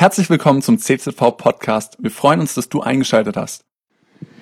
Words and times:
Herzlich 0.00 0.30
willkommen 0.30 0.62
zum 0.62 0.78
CZV 0.78 1.36
Podcast. 1.36 1.96
Wir 1.98 2.12
freuen 2.12 2.38
uns, 2.38 2.54
dass 2.54 2.68
du 2.68 2.82
eingeschaltet 2.82 3.36
hast. 3.36 3.64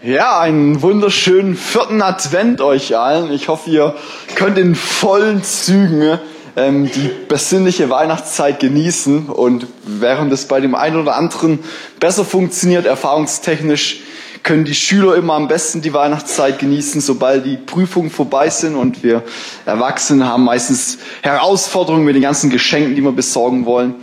Ja, 0.02 0.38
einen 0.38 0.82
wunderschönen 0.82 1.56
vierten 1.56 2.02
Advent 2.02 2.60
euch 2.60 2.94
allen. 2.94 3.32
Ich 3.32 3.48
hoffe, 3.48 3.70
ihr 3.70 3.94
könnt 4.34 4.58
in 4.58 4.74
vollen 4.74 5.42
Zügen 5.42 6.18
ähm, 6.56 6.90
die 6.90 7.10
besinnliche 7.26 7.88
Weihnachtszeit 7.88 8.60
genießen. 8.60 9.30
Und 9.30 9.66
während 9.86 10.30
es 10.30 10.44
bei 10.44 10.60
dem 10.60 10.74
einen 10.74 11.00
oder 11.00 11.16
anderen 11.16 11.60
besser 12.00 12.26
funktioniert, 12.26 12.84
erfahrungstechnisch, 12.84 14.00
können 14.42 14.66
die 14.66 14.74
Schüler 14.74 15.16
immer 15.16 15.32
am 15.32 15.48
besten 15.48 15.80
die 15.80 15.94
Weihnachtszeit 15.94 16.58
genießen, 16.58 17.00
sobald 17.00 17.46
die 17.46 17.56
Prüfungen 17.56 18.10
vorbei 18.10 18.50
sind. 18.50 18.76
Und 18.76 19.02
wir 19.02 19.22
Erwachsenen 19.64 20.28
haben 20.28 20.44
meistens 20.44 20.98
Herausforderungen 21.22 22.04
mit 22.04 22.14
den 22.14 22.22
ganzen 22.22 22.50
Geschenken, 22.50 22.94
die 22.94 23.00
wir 23.00 23.12
besorgen 23.12 23.64
wollen 23.64 23.94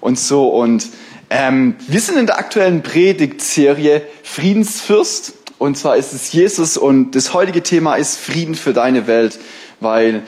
und 0.00 0.18
so. 0.18 0.48
Und 0.48 0.88
ähm, 1.30 1.76
wir 1.86 2.00
sind 2.00 2.18
in 2.18 2.26
der 2.26 2.38
aktuellen 2.38 2.82
Predigtserie 2.82 4.02
Friedensfürst. 4.22 5.34
Und 5.58 5.76
zwar 5.76 5.96
ist 5.96 6.12
es 6.12 6.32
Jesus 6.32 6.76
und 6.76 7.12
das 7.12 7.34
heutige 7.34 7.62
Thema 7.62 7.96
ist 7.96 8.18
Frieden 8.18 8.54
für 8.54 8.72
deine 8.72 9.06
Welt, 9.06 9.38
weil 9.78 10.22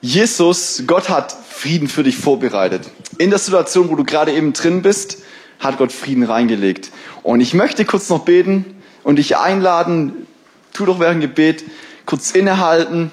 Jesus, 0.00 0.82
Gott 0.86 1.08
hat 1.08 1.32
Frieden 1.48 1.86
für 1.86 2.02
dich 2.02 2.16
vorbereitet. 2.16 2.90
In 3.18 3.30
der 3.30 3.38
Situation, 3.38 3.88
wo 3.88 3.94
du 3.94 4.04
gerade 4.04 4.32
eben 4.32 4.52
drin 4.52 4.82
bist, 4.82 5.18
hat 5.60 5.78
Gott 5.78 5.92
Frieden 5.92 6.24
reingelegt. 6.24 6.90
Und 7.22 7.40
ich 7.40 7.54
möchte 7.54 7.84
kurz 7.84 8.08
noch 8.08 8.24
beten 8.24 8.64
und 9.04 9.16
dich 9.16 9.36
einladen, 9.36 10.26
tu 10.72 10.84
doch 10.84 10.98
während 10.98 11.20
Gebet 11.20 11.64
kurz 12.04 12.32
innehalten 12.32 13.12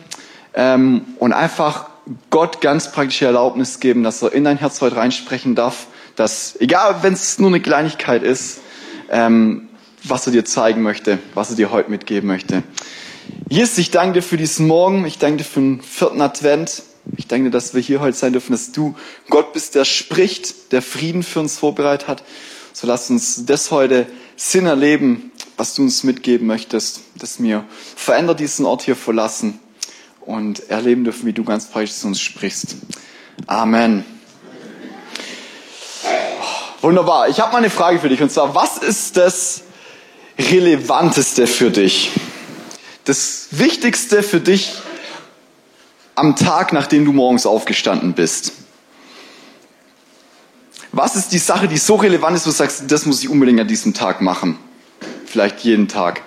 ähm, 0.55 1.05
und 1.19 1.33
einfach 1.33 1.89
Gott 2.31 2.59
ganz 2.59 2.91
praktische 2.91 3.25
Erlaubnis 3.25 3.79
geben, 3.79 4.03
dass 4.03 4.23
er 4.23 4.33
in 4.33 4.43
dein 4.43 4.57
Herz 4.57 4.81
heute 4.81 4.95
reinsprechen 4.95 5.53
darf 5.53 5.85
dass, 6.19 6.57
egal 6.59 7.01
wenn 7.01 7.13
es 7.13 7.39
nur 7.39 7.49
eine 7.49 7.61
Kleinigkeit 7.61 8.23
ist, 8.23 8.59
ähm, 9.09 9.69
was 10.03 10.25
er 10.27 10.33
dir 10.33 10.43
zeigen 10.43 10.81
möchte, 10.81 11.17
was 11.33 11.49
er 11.49 11.55
dir 11.55 11.71
heute 11.71 11.89
mitgeben 11.89 12.27
möchte. 12.27 12.61
Jesus, 13.47 13.77
ich 13.77 13.89
danke 13.89 14.15
dir 14.15 14.21
für 14.21 14.35
diesen 14.35 14.67
Morgen, 14.67 15.05
ich 15.05 15.17
danke 15.17 15.37
dir 15.37 15.43
für 15.45 15.61
den 15.61 15.81
vierten 15.81 16.19
Advent. 16.21 16.83
Ich 17.15 17.27
danke 17.27 17.45
dir, 17.45 17.51
dass 17.51 17.73
wir 17.73 17.81
hier 17.81 18.01
heute 18.01 18.17
sein 18.17 18.33
dürfen, 18.33 18.51
dass 18.51 18.73
du 18.73 18.95
Gott 19.29 19.53
bist, 19.53 19.75
der 19.75 19.85
spricht, 19.85 20.73
der 20.73 20.81
Frieden 20.81 21.23
für 21.23 21.39
uns 21.39 21.57
vorbereitet 21.57 22.09
hat. 22.09 22.23
So 22.73 22.85
lass 22.85 23.09
uns 23.09 23.45
das 23.45 23.71
heute 23.71 24.05
Sinn 24.35 24.65
erleben, 24.65 25.31
was 25.55 25.73
du 25.73 25.83
uns 25.83 26.03
mitgeben 26.03 26.47
möchtest, 26.47 27.01
dass 27.17 27.41
wir 27.41 27.63
verändert 27.95 28.41
diesen 28.41 28.65
Ort 28.65 28.81
hier 28.81 28.97
verlassen 28.97 29.59
und 30.19 30.69
erleben 30.69 31.05
dürfen, 31.05 31.25
wie 31.25 31.33
du 31.33 31.45
ganz 31.45 31.67
praktisch 31.67 31.95
zu 31.95 32.07
uns 32.07 32.19
sprichst. 32.19 32.75
Amen. 33.47 34.03
Wunderbar. 36.81 37.27
Ich 37.27 37.39
habe 37.41 37.51
mal 37.51 37.57
eine 37.57 37.69
Frage 37.69 37.99
für 37.99 38.07
dich 38.07 38.21
und 38.21 38.31
zwar, 38.31 38.55
was 38.55 38.77
ist 38.77 39.17
das 39.17 39.63
Relevanteste 40.37 41.45
für 41.45 41.71
dich? 41.71 42.11
Das 43.03 43.47
Wichtigste 43.51 44.23
für 44.23 44.39
dich 44.39 44.75
am 46.15 46.35
Tag, 46.37 46.71
nachdem 46.71 47.03
du 47.03 47.11
morgens 47.11 47.45
aufgestanden 47.45 48.13
bist? 48.13 48.53
Was 50.91 51.15
ist 51.15 51.33
die 51.33 51.37
Sache, 51.37 51.67
die 51.67 51.77
so 51.77 51.95
relevant 51.95 52.35
ist, 52.35 52.45
wo 52.45 52.51
du 52.51 52.55
sagst, 52.55 52.83
das 52.89 53.05
muss 53.05 53.21
ich 53.21 53.29
unbedingt 53.29 53.59
an 53.59 53.67
diesem 53.67 53.93
Tag 53.93 54.21
machen? 54.21 54.57
Vielleicht 55.25 55.59
jeden 55.59 55.87
Tag. 55.87 56.21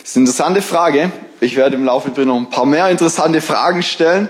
Das 0.00 0.10
ist 0.10 0.16
eine 0.16 0.24
interessante 0.24 0.62
Frage. 0.62 1.12
Ich 1.40 1.56
werde 1.56 1.76
im 1.76 1.84
Laufe 1.84 2.10
noch 2.24 2.36
ein 2.36 2.50
paar 2.50 2.66
mehr 2.66 2.90
interessante 2.90 3.40
Fragen 3.40 3.82
stellen. 3.82 4.28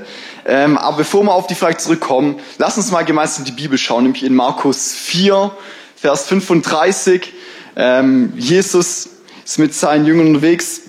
Ähm, 0.50 0.78
aber 0.78 0.96
bevor 0.96 1.22
wir 1.24 1.34
auf 1.34 1.46
die 1.46 1.54
Frage 1.54 1.76
zurückkommen, 1.76 2.40
lass 2.56 2.78
uns 2.78 2.90
mal 2.90 3.04
gemeinsam 3.04 3.44
die 3.44 3.52
Bibel 3.52 3.76
schauen, 3.76 4.04
nämlich 4.04 4.24
in 4.24 4.34
Markus 4.34 4.94
4, 4.94 5.50
Vers 5.94 6.26
35. 6.26 7.34
Ähm, 7.76 8.32
Jesus 8.34 9.10
ist 9.44 9.58
mit 9.58 9.74
seinen 9.74 10.06
Jüngern 10.06 10.28
unterwegs 10.28 10.80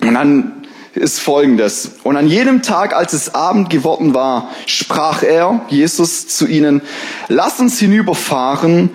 und 0.00 0.14
dann 0.14 0.68
ist 0.94 1.18
folgendes. 1.18 1.96
Und 2.04 2.16
an 2.16 2.28
jedem 2.28 2.62
Tag, 2.62 2.94
als 2.94 3.12
es 3.12 3.34
Abend 3.34 3.68
geworden 3.68 4.14
war, 4.14 4.52
sprach 4.66 5.24
er, 5.24 5.62
Jesus, 5.68 6.28
zu 6.28 6.46
ihnen, 6.46 6.80
lass 7.26 7.58
uns 7.58 7.80
hinüberfahren 7.80 8.90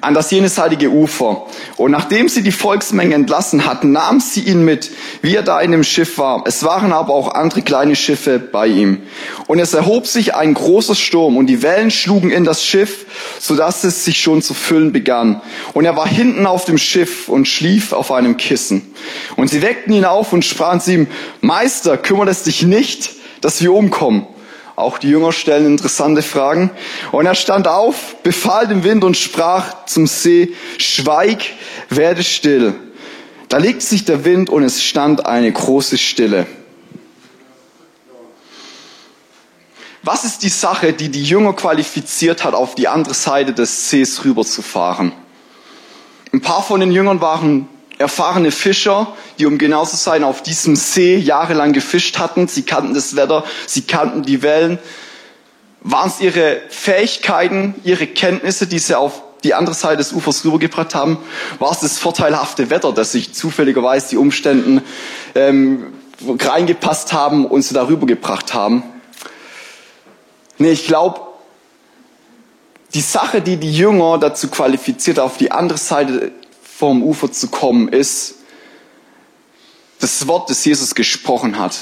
an 0.00 0.14
das 0.14 0.30
jenseitige 0.30 0.90
Ufer. 0.90 1.46
Und 1.76 1.90
nachdem 1.90 2.28
sie 2.28 2.42
die 2.42 2.52
Volksmenge 2.52 3.14
entlassen 3.14 3.66
hatten, 3.66 3.92
nahm 3.92 4.20
sie 4.20 4.40
ihn 4.40 4.64
mit, 4.64 4.90
wie 5.20 5.36
er 5.36 5.42
da 5.42 5.60
in 5.60 5.70
dem 5.70 5.84
Schiff 5.84 6.16
war. 6.18 6.44
Es 6.46 6.64
waren 6.64 6.92
aber 6.92 7.12
auch 7.12 7.34
andere 7.34 7.62
kleine 7.62 7.94
Schiffe 7.94 8.38
bei 8.38 8.68
ihm. 8.68 9.02
Und 9.46 9.58
es 9.58 9.74
erhob 9.74 10.06
sich 10.06 10.34
ein 10.34 10.54
großer 10.54 10.94
Sturm 10.94 11.36
und 11.36 11.46
die 11.46 11.62
Wellen 11.62 11.90
schlugen 11.90 12.30
in 12.30 12.44
das 12.44 12.64
Schiff, 12.64 13.06
so 13.38 13.54
dass 13.54 13.84
es 13.84 14.04
sich 14.04 14.20
schon 14.20 14.42
zu 14.42 14.54
füllen 14.54 14.92
begann. 14.92 15.42
Und 15.74 15.84
er 15.84 15.96
war 15.96 16.08
hinten 16.08 16.46
auf 16.46 16.64
dem 16.64 16.78
Schiff 16.78 17.28
und 17.28 17.46
schlief 17.46 17.92
auf 17.92 18.12
einem 18.12 18.36
Kissen. 18.36 18.94
Und 19.36 19.50
sie 19.50 19.60
weckten 19.60 19.92
ihn 19.92 20.04
auf 20.04 20.32
und 20.32 20.44
sprachen 20.44 20.80
zu 20.80 20.92
ihm, 20.92 21.06
Meister, 21.42 21.98
kümmert 21.98 22.28
es 22.28 22.44
dich 22.44 22.62
nicht, 22.62 23.10
dass 23.42 23.60
wir 23.60 23.72
umkommen. 23.72 24.26
Auch 24.76 24.98
die 24.98 25.08
Jünger 25.08 25.32
stellen 25.32 25.64
interessante 25.64 26.20
Fragen. 26.20 26.70
Und 27.10 27.24
er 27.24 27.34
stand 27.34 27.66
auf, 27.66 28.16
befahl 28.22 28.68
dem 28.68 28.84
Wind 28.84 29.04
und 29.04 29.16
sprach 29.16 29.86
zum 29.86 30.06
See, 30.06 30.52
schweig, 30.76 31.42
werde 31.88 32.22
still. 32.22 32.74
Da 33.48 33.56
legte 33.56 33.84
sich 33.84 34.04
der 34.04 34.26
Wind 34.26 34.50
und 34.50 34.62
es 34.62 34.82
stand 34.82 35.24
eine 35.24 35.50
große 35.50 35.96
Stille. 35.96 36.46
Was 40.02 40.24
ist 40.24 40.42
die 40.42 40.50
Sache, 40.50 40.92
die 40.92 41.08
die 41.08 41.24
Jünger 41.24 41.54
qualifiziert 41.54 42.44
hat, 42.44 42.54
auf 42.54 42.74
die 42.74 42.86
andere 42.86 43.14
Seite 43.14 43.52
des 43.54 43.88
Sees 43.88 44.24
rüberzufahren? 44.24 45.12
Ein 46.32 46.42
paar 46.42 46.62
von 46.62 46.80
den 46.80 46.92
Jüngern 46.92 47.20
waren 47.20 47.68
erfahrene 47.98 48.50
Fischer, 48.50 49.14
die 49.38 49.46
um 49.46 49.58
genau 49.58 49.84
zu 49.84 49.96
sein 49.96 50.24
auf 50.24 50.42
diesem 50.42 50.76
See 50.76 51.16
jahrelang 51.16 51.72
gefischt 51.72 52.18
hatten. 52.18 52.48
Sie 52.48 52.62
kannten 52.62 52.94
das 52.94 53.16
Wetter, 53.16 53.44
sie 53.66 53.82
kannten 53.82 54.22
die 54.22 54.42
Wellen. 54.42 54.78
Waren 55.80 56.08
es 56.08 56.20
ihre 56.20 56.60
Fähigkeiten, 56.68 57.74
ihre 57.84 58.06
Kenntnisse, 58.06 58.66
die 58.66 58.78
sie 58.78 58.98
auf 58.98 59.22
die 59.44 59.54
andere 59.54 59.74
Seite 59.74 59.98
des 59.98 60.12
Ufers 60.12 60.44
rübergebracht 60.44 60.94
haben? 60.94 61.18
War 61.58 61.70
es 61.70 61.80
das 61.80 61.98
vorteilhafte 61.98 62.70
Wetter, 62.70 62.92
dass 62.92 63.12
sich 63.12 63.32
zufälligerweise 63.32 64.10
die 64.10 64.16
Umständen 64.16 64.82
ähm, 65.34 65.92
reingepasst 66.26 67.12
haben 67.12 67.46
und 67.46 67.62
sie 67.62 67.74
darüber 67.74 68.06
gebracht 68.06 68.52
haben? 68.52 68.82
Nee, 70.58 70.70
ich 70.70 70.86
glaube, 70.86 71.20
die 72.94 73.00
Sache, 73.00 73.42
die 73.42 73.56
die 73.56 73.72
Jünger 73.72 74.18
dazu 74.18 74.48
qualifiziert, 74.48 75.20
auf 75.20 75.36
die 75.36 75.52
andere 75.52 75.78
Seite 75.78 76.32
vom 76.76 77.02
Ufer 77.02 77.32
zu 77.32 77.48
kommen, 77.48 77.88
ist 77.88 78.34
das 79.98 80.26
Wort, 80.26 80.50
das 80.50 80.64
Jesus 80.64 80.94
gesprochen 80.94 81.58
hat. 81.58 81.76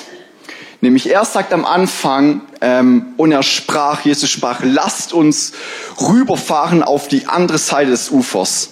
Nämlich 0.81 1.11
er 1.11 1.25
sagt 1.25 1.53
am 1.53 1.65
Anfang, 1.65 2.43
ähm, 2.61 3.15
und 3.17 3.33
er 3.33 3.43
sprach, 3.43 4.05
Jesus 4.05 4.31
sprach, 4.31 4.61
lasst 4.63 5.13
uns 5.13 5.53
rüberfahren 6.01 6.83
auf 6.83 7.09
die 7.09 7.27
andere 7.27 7.59
Seite 7.59 7.91
des 7.91 8.11
Ufers. 8.11 8.71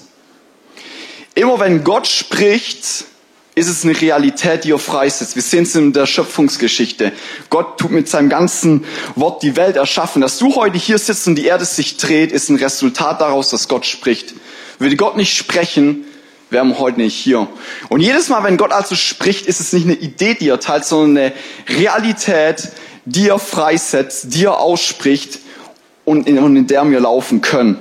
Immer 1.35 1.59
wenn 1.59 1.83
Gott 1.83 2.07
spricht, 2.07 3.07
ist 3.55 3.69
es 3.69 3.85
eine 3.85 4.01
Realität, 4.01 4.65
die 4.65 4.71
er 4.71 4.79
freisetzt. 4.79 5.35
Wir 5.35 5.43
sehen 5.43 5.65
es 5.65 5.75
in 5.75 5.93
der 5.93 6.07
Schöpfungsgeschichte. 6.07 7.13
Gott 7.51 7.79
tut 7.79 7.91
mit 7.91 8.09
seinem 8.09 8.29
ganzen 8.29 8.85
Wort 9.17 9.43
die 9.43 9.57
Welt 9.57 9.77
erschaffen. 9.77 10.23
Dass 10.23 10.39
du 10.39 10.55
heute 10.55 10.79
hier 10.79 10.99
sitzt 10.99 11.27
und 11.27 11.35
die 11.35 11.47
Erde 11.47 11.65
sich 11.65 11.97
dreht, 11.97 12.31
ist 12.31 12.49
ein 12.49 12.57
Resultat 12.57 13.21
daraus, 13.21 13.51
dass 13.51 13.69
Gott 13.69 13.87
spricht. 13.87 14.35
Würde 14.79 14.97
Gott 14.97 15.17
nicht 15.17 15.37
sprechen, 15.37 16.05
wären 16.53 16.69
wir 16.69 16.79
heute 16.79 17.01
nicht 17.01 17.15
hier. 17.15 17.49
Und 17.89 18.01
jedes 18.01 18.29
Mal, 18.29 18.45
wenn 18.45 18.57
Gott 18.57 18.73
also 18.73 18.95
spricht, 18.95 19.47
ist 19.47 19.61
es 19.61 19.73
nicht 19.73 19.85
eine 19.85 19.95
Idee, 19.95 20.35
die 20.35 20.49
er 20.49 20.61
teilt, 20.61 20.85
sondern 20.85 21.25
eine 21.25 21.33
Realität, 21.69 22.71
die 23.05 23.29
er 23.29 23.39
freisetzt, 23.39 24.35
die 24.35 24.45
er 24.45 24.59
ausspricht 24.59 25.41
und 26.05 26.29
in, 26.29 26.39
und 26.39 26.57
in 26.57 26.67
der 26.67 26.89
wir 26.89 27.01
laufen 27.01 27.41
können. 27.41 27.79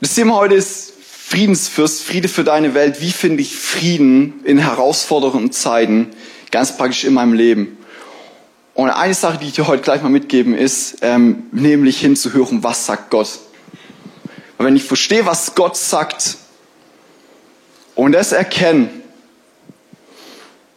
Das 0.00 0.14
Thema 0.14 0.34
heute 0.34 0.54
ist 0.54 0.92
Friedensfürst, 1.00 2.04
Friede 2.04 2.28
für 2.28 2.44
deine 2.44 2.74
Welt. 2.74 3.00
Wie 3.00 3.10
finde 3.10 3.42
ich 3.42 3.56
Frieden 3.56 4.44
in 4.44 4.58
herausfordernden 4.58 5.50
Zeiten, 5.50 6.10
ganz 6.52 6.76
praktisch 6.76 7.04
in 7.04 7.14
meinem 7.14 7.32
Leben? 7.32 7.78
Und 8.74 8.90
eine 8.90 9.14
Sache, 9.14 9.38
die 9.38 9.46
ich 9.46 9.54
dir 9.54 9.66
heute 9.66 9.82
gleich 9.82 10.02
mal 10.02 10.10
mitgeben, 10.10 10.54
ist, 10.54 10.98
ähm, 11.00 11.44
nämlich 11.50 11.98
hinzuhören, 11.98 12.62
was 12.62 12.84
sagt 12.84 13.10
Gott? 13.10 13.40
Und 14.58 14.66
wenn 14.66 14.76
ich 14.76 14.84
verstehe, 14.84 15.26
was 15.26 15.54
Gott 15.54 15.76
sagt 15.76 16.36
und 17.94 18.12
das 18.12 18.32
erkenne, 18.32 18.88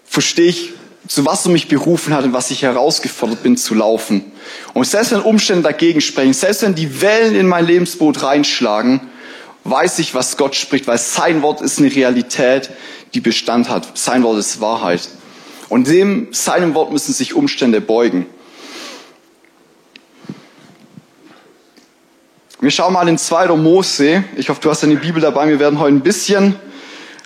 verstehe 0.06 0.50
ich, 0.50 0.74
zu 1.08 1.26
was 1.26 1.46
er 1.46 1.52
mich 1.52 1.68
berufen 1.68 2.14
hat 2.14 2.24
und 2.26 2.34
was 2.34 2.52
ich 2.52 2.62
herausgefordert 2.62 3.42
bin 3.42 3.58
zu 3.58 3.74
laufen. 3.74 4.32
Und 4.74 4.86
selbst 4.86 5.12
wenn 5.12 5.22
Umstände 5.22 5.64
dagegen 5.64 6.02
sprechen, 6.02 6.34
selbst 6.34 6.62
wenn 6.62 6.76
die 6.76 7.02
Wellen 7.02 7.36
in 7.36 7.48
mein 7.48 7.66
Lebensboot 7.66 8.22
reinschlagen, 8.22 9.02
weiß 9.64 10.00
ich, 10.00 10.14
was 10.14 10.38
Gott 10.38 10.56
spricht, 10.56 10.88
weil 10.88 10.98
sein 10.98 11.42
Wort 11.42 11.62
ist 11.62 11.80
eine 11.80 11.94
Realität, 11.94 12.70
die 13.14 13.22
Bestand 13.22 13.70
hat. 13.70 13.98
Sein 13.98 14.24
Wort 14.24 14.38
ist 14.38 14.62
Wahrheit. 14.62 15.10
Und 15.68 15.88
dem, 15.88 16.28
seinem 16.32 16.74
Wort 16.74 16.92
müssen 16.92 17.14
sich 17.14 17.34
Umstände 17.34 17.82
beugen. 17.82 18.26
Wir 22.62 22.72
schauen 22.72 22.92
mal 22.92 23.08
in 23.08 23.18
2. 23.18 23.56
Mose. 23.56 24.26
Ich 24.36 24.50
hoffe, 24.50 24.60
du 24.60 24.70
hast 24.70 24.84
deine 24.84 24.98
Bibel 24.98 25.22
dabei. 25.22 25.48
Wir 25.48 25.62
werden 25.62 25.80
heute 25.80 25.96
ein 25.96 26.02
bisschen 26.02 26.60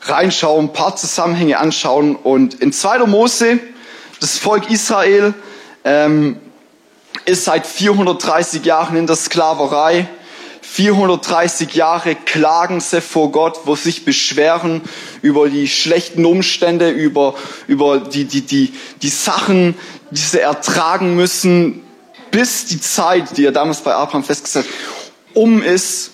reinschauen, 0.03 0.65
ein 0.65 0.74
paar 0.74 0.95
Zusammenhänge 0.95 1.57
anschauen. 1.57 2.15
Und 2.15 2.53
in 2.62 2.71
2. 2.71 3.00
Mose, 3.07 3.57
das 4.19 4.38
Volk 4.38 4.69
Israel 4.69 5.33
ähm, 5.85 6.39
ist 7.25 7.45
seit 7.45 7.65
430 7.65 8.63
Jahren 8.63 8.95
in 8.95 9.07
der 9.07 9.15
Sklaverei. 9.15 10.07
430 10.62 11.74
Jahre 11.74 12.13
klagen 12.13 12.80
sie 12.80 13.01
vor 13.01 13.31
Gott, 13.31 13.62
wo 13.65 13.75
sich 13.75 14.06
beschweren 14.06 14.81
über 15.24 15.50
die 15.50 15.68
schlechten 15.68 16.25
Umstände, 16.25 16.91
über, 16.91 17.33
über 17.65 18.01
die, 18.01 18.25
die, 18.25 18.41
die, 18.41 18.71
die 19.01 19.09
Sachen, 19.09 19.74
die 20.12 20.21
sie 20.21 20.41
ertragen 20.41 21.15
müssen, 21.15 21.81
bis 22.30 22.65
die 22.65 22.80
Zeit, 22.80 23.35
die 23.38 23.45
er 23.45 23.51
damals 23.51 23.81
bei 23.81 23.94
Abraham 23.95 24.24
festgesetzt 24.24 24.68
hat, 24.68 24.93
um 25.33 25.62
ist 25.62 26.12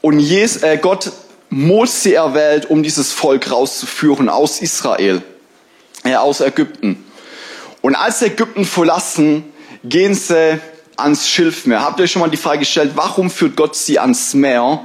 und 0.00 0.18
Jesus, 0.18 0.62
äh, 0.62 0.78
Gott 0.78 1.12
Mose 1.50 2.14
erwählt, 2.14 2.70
um 2.70 2.82
dieses 2.82 3.12
Volk 3.12 3.50
rauszuführen 3.50 4.28
aus 4.28 4.62
Israel, 4.62 5.22
äh, 6.04 6.14
aus 6.14 6.40
Ägypten. 6.40 7.04
Und 7.82 7.94
als 7.96 8.20
sie 8.20 8.26
Ägypten 8.26 8.64
verlassen, 8.64 9.44
gehen 9.84 10.14
sie 10.14 10.60
ans 10.96 11.28
Schilfmeer. 11.28 11.82
Habt 11.82 11.98
ihr 11.98 12.04
euch 12.04 12.12
schon 12.12 12.20
mal 12.20 12.30
die 12.30 12.36
Frage 12.36 12.60
gestellt, 12.60 12.92
warum 12.94 13.30
führt 13.30 13.56
Gott 13.56 13.74
sie 13.74 13.98
ans 13.98 14.34
Meer 14.34 14.80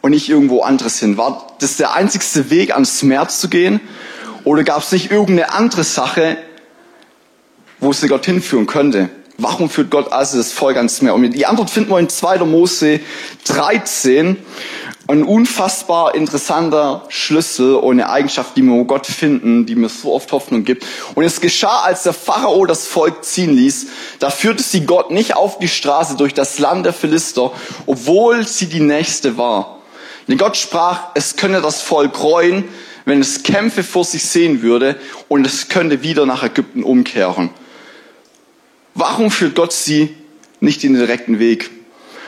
und 0.00 0.12
nicht 0.12 0.28
irgendwo 0.28 0.62
anderes 0.62 0.98
hin? 1.00 1.16
War 1.16 1.54
das 1.60 1.76
der 1.76 1.94
einzigste 1.94 2.50
Weg, 2.50 2.72
ans 2.72 3.02
Meer 3.02 3.28
zu 3.28 3.48
gehen? 3.48 3.80
Oder 4.44 4.62
gab 4.62 4.82
es 4.82 4.92
nicht 4.92 5.10
irgendeine 5.10 5.52
andere 5.52 5.84
Sache, 5.84 6.36
wo 7.80 7.92
sie 7.92 8.08
Gott 8.08 8.26
hinführen 8.26 8.66
könnte? 8.66 9.10
Warum 9.36 9.68
führt 9.68 9.90
Gott 9.90 10.12
also 10.12 10.38
das 10.38 10.52
Volk 10.52 10.76
ans 10.76 11.02
Meer? 11.02 11.14
Und 11.14 11.32
die 11.32 11.46
Antwort 11.46 11.68
finden 11.68 11.90
wir 11.90 11.98
in 11.98 12.08
2. 12.08 12.38
Mose 12.44 13.00
13. 13.44 14.36
Ein 15.08 15.24
unfassbar 15.24 16.14
interessanter 16.14 17.04
Schlüssel 17.08 17.74
und 17.74 18.00
eine 18.00 18.08
Eigenschaft, 18.08 18.56
die 18.56 18.62
wir 18.62 18.72
um 18.72 18.86
Gott 18.86 19.06
finden, 19.06 19.66
die 19.66 19.74
mir 19.74 19.88
so 19.88 20.14
oft 20.14 20.30
Hoffnung 20.30 20.64
gibt. 20.64 20.86
Und 21.14 21.24
es 21.24 21.40
geschah, 21.40 21.82
als 21.82 22.04
der 22.04 22.12
Pharao 22.12 22.64
das 22.64 22.86
Volk 22.86 23.24
ziehen 23.24 23.54
ließ. 23.54 23.88
Da 24.20 24.30
führte 24.30 24.62
sie 24.62 24.86
Gott 24.86 25.10
nicht 25.10 25.36
auf 25.36 25.58
die 25.58 25.68
Straße 25.68 26.16
durch 26.16 26.32
das 26.32 26.58
Land 26.60 26.86
der 26.86 26.92
Philister, 26.92 27.52
obwohl 27.86 28.46
sie 28.46 28.66
die 28.66 28.80
nächste 28.80 29.36
war. 29.36 29.80
Denn 30.28 30.38
Gott 30.38 30.56
sprach, 30.56 31.08
es 31.14 31.36
könne 31.36 31.60
das 31.60 31.82
Volk 31.82 32.22
reuen, 32.22 32.64
wenn 33.04 33.20
es 33.20 33.42
Kämpfe 33.42 33.82
vor 33.82 34.04
sich 34.04 34.24
sehen 34.24 34.62
würde 34.62 34.96
und 35.28 35.44
es 35.44 35.68
könnte 35.68 36.02
wieder 36.02 36.24
nach 36.24 36.44
Ägypten 36.44 36.82
umkehren. 36.82 37.50
Warum 38.94 39.30
führt 39.30 39.56
Gott 39.56 39.72
sie 39.72 40.14
nicht 40.60 40.84
in 40.84 40.92
den 40.92 41.00
direkten 41.00 41.38
Weg? 41.38 41.70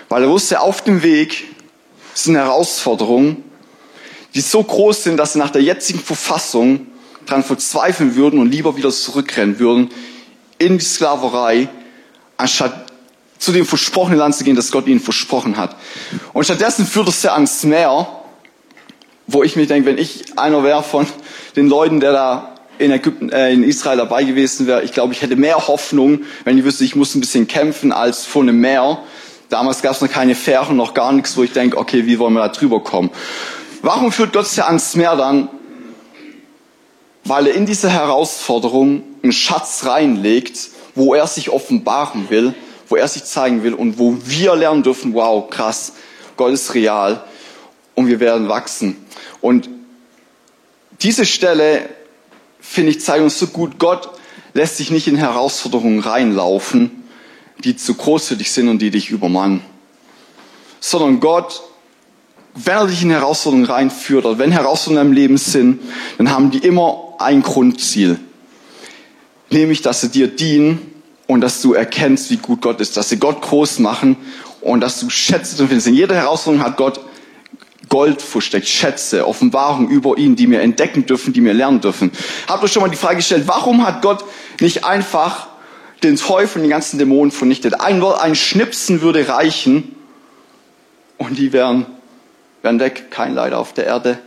Weil 0.08 0.24
er 0.24 0.28
wusste, 0.28 0.60
auf 0.60 0.82
dem 0.82 1.02
Weg 1.02 1.44
sind 2.14 2.34
Herausforderungen, 2.34 3.44
die 4.34 4.40
so 4.40 4.62
groß 4.62 5.04
sind, 5.04 5.16
dass 5.16 5.34
sie 5.34 5.38
nach 5.38 5.50
der 5.50 5.62
jetzigen 5.62 6.00
Verfassung 6.00 6.86
daran 7.24 7.44
verzweifeln 7.44 8.16
würden 8.16 8.40
und 8.40 8.50
lieber 8.50 8.76
wieder 8.76 8.90
zurückrennen 8.90 9.58
würden 9.58 9.90
in 10.58 10.78
die 10.78 10.84
Sklaverei, 10.84 11.68
anstatt 12.36 12.86
zu 13.38 13.52
dem 13.52 13.66
versprochenen 13.66 14.18
Land 14.18 14.34
zu 14.34 14.44
gehen, 14.44 14.56
das 14.56 14.70
Gott 14.70 14.86
ihnen 14.86 15.00
versprochen 15.00 15.56
hat. 15.56 15.76
Und 16.32 16.44
stattdessen 16.44 16.86
führt 16.86 17.08
es 17.08 17.22
sie 17.22 17.32
ans 17.32 17.64
Meer, 17.64 18.08
wo 19.26 19.42
ich 19.42 19.56
mir 19.56 19.66
denke, 19.66 19.86
wenn 19.86 19.98
ich 19.98 20.38
einer 20.38 20.62
wäre 20.62 20.82
von 20.82 21.06
den 21.54 21.68
Leuten, 21.68 22.00
der 22.00 22.12
da 22.12 22.55
in 22.78 22.90
Ägypten, 22.90 23.30
äh, 23.30 23.52
in 23.52 23.62
Israel 23.62 23.96
dabei 23.96 24.24
gewesen 24.24 24.66
wäre, 24.66 24.82
ich 24.82 24.92
glaube, 24.92 25.12
ich 25.12 25.22
hätte 25.22 25.36
mehr 25.36 25.68
Hoffnung, 25.68 26.20
wenn 26.44 26.58
ich 26.58 26.64
wüsste, 26.64 26.84
ich 26.84 26.96
muss 26.96 27.14
ein 27.14 27.20
bisschen 27.20 27.48
kämpfen 27.48 27.92
als 27.92 28.24
vor 28.24 28.42
einem 28.42 28.60
Meer. 28.60 28.98
Damals 29.48 29.82
gab 29.82 29.92
es 29.92 30.00
noch 30.00 30.10
keine 30.10 30.34
Fähren, 30.34 30.76
noch 30.76 30.94
gar 30.94 31.12
nichts, 31.12 31.36
wo 31.36 31.42
ich 31.42 31.52
denke, 31.52 31.78
okay, 31.78 32.06
wie 32.06 32.18
wollen 32.18 32.34
wir 32.34 32.40
da 32.40 32.48
drüber 32.48 32.82
kommen? 32.82 33.10
Warum 33.82 34.10
führt 34.10 34.32
Gott 34.32 34.46
sie 34.46 34.64
ans 34.64 34.96
Meer 34.96 35.16
dann? 35.16 35.48
Weil 37.24 37.46
er 37.46 37.54
in 37.54 37.66
diese 37.66 37.90
Herausforderung 37.90 39.02
einen 39.22 39.32
Schatz 39.32 39.84
reinlegt, 39.86 40.70
wo 40.94 41.14
er 41.14 41.26
sich 41.26 41.50
offenbaren 41.50 42.30
will, 42.30 42.54
wo 42.88 42.96
er 42.96 43.08
sich 43.08 43.24
zeigen 43.24 43.62
will 43.62 43.74
und 43.74 43.98
wo 43.98 44.16
wir 44.24 44.56
lernen 44.56 44.82
dürfen, 44.82 45.14
wow, 45.14 45.48
krass, 45.48 45.92
Gott 46.36 46.52
ist 46.52 46.74
real 46.74 47.22
und 47.94 48.08
wir 48.08 48.20
werden 48.20 48.48
wachsen. 48.48 48.96
Und 49.40 49.68
diese 51.02 51.26
Stelle 51.26 51.88
finde 52.60 52.90
ich, 52.90 53.00
zeigen 53.00 53.24
uns 53.24 53.38
so 53.38 53.46
gut, 53.48 53.78
Gott 53.78 54.10
lässt 54.54 54.78
sich 54.78 54.90
nicht 54.90 55.06
in 55.06 55.16
Herausforderungen 55.16 56.00
reinlaufen, 56.00 56.90
die 57.64 57.76
zu 57.76 57.94
groß 57.94 58.28
für 58.28 58.36
dich 58.36 58.52
sind 58.52 58.68
und 58.68 58.80
die 58.80 58.90
dich 58.90 59.10
übermannen. 59.10 59.60
Sondern 60.80 61.20
Gott, 61.20 61.62
wenn 62.54 62.76
er 62.76 62.86
dich 62.86 63.02
in 63.02 63.10
Herausforderungen 63.10 63.66
reinführt 63.66 64.24
oder 64.24 64.38
wenn 64.38 64.52
Herausforderungen 64.52 65.10
im 65.10 65.14
Leben 65.14 65.36
sind, 65.36 65.80
dann 66.18 66.30
haben 66.30 66.50
die 66.50 66.58
immer 66.58 67.14
ein 67.18 67.42
Grundziel. 67.42 68.18
Nämlich, 69.50 69.82
dass 69.82 70.00
sie 70.00 70.08
dir 70.08 70.28
dienen 70.28 70.80
und 71.26 71.40
dass 71.40 71.60
du 71.60 71.74
erkennst, 71.74 72.30
wie 72.30 72.36
gut 72.36 72.62
Gott 72.62 72.80
ist, 72.80 72.96
dass 72.96 73.08
sie 73.08 73.18
Gott 73.18 73.42
groß 73.42 73.78
machen 73.80 74.16
und 74.60 74.80
dass 74.80 75.00
du 75.00 75.10
schätzt 75.10 75.60
und 75.60 75.68
findest. 75.68 75.88
In 75.88 75.94
jeder 75.94 76.14
Herausforderung 76.14 76.64
hat 76.64 76.76
Gott 76.76 77.00
Gold 77.88 78.20
versteckt, 78.22 78.66
Schätze, 78.66 79.26
Offenbarung 79.26 79.88
über 79.88 80.18
ihn, 80.18 80.36
die 80.36 80.50
wir 80.50 80.60
entdecken 80.60 81.06
dürfen, 81.06 81.32
die 81.32 81.42
wir 81.44 81.54
lernen 81.54 81.80
dürfen. 81.80 82.10
Habt 82.48 82.62
ihr 82.62 82.68
schon 82.68 82.82
mal 82.82 82.88
die 82.88 82.96
Frage 82.96 83.16
gestellt, 83.16 83.44
warum 83.46 83.86
hat 83.86 84.02
Gott 84.02 84.24
nicht 84.60 84.84
einfach 84.84 85.48
den 86.02 86.16
Teufel 86.16 86.58
und 86.58 86.64
die 86.64 86.70
ganzen 86.70 86.98
Dämonen 86.98 87.30
vernichtet? 87.30 87.80
Ein 87.80 88.00
Wort, 88.00 88.20
ein 88.20 88.34
Schnipsen 88.34 89.02
würde 89.02 89.28
reichen 89.28 89.94
und 91.18 91.38
die 91.38 91.52
wären, 91.52 91.86
wären 92.62 92.80
weg, 92.80 93.10
kein 93.10 93.34
Leider 93.34 93.58
auf 93.58 93.72
der 93.72 93.86
Erde. 93.86 94.18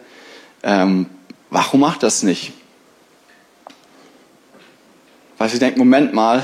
Ähm, 0.64 1.08
warum 1.50 1.82
macht 1.82 2.04
das 2.04 2.24
nicht? 2.24 2.54
Weil 5.38 5.50
sie 5.50 5.60
denken, 5.60 5.80
Moment 5.80 6.14
mal, 6.14 6.44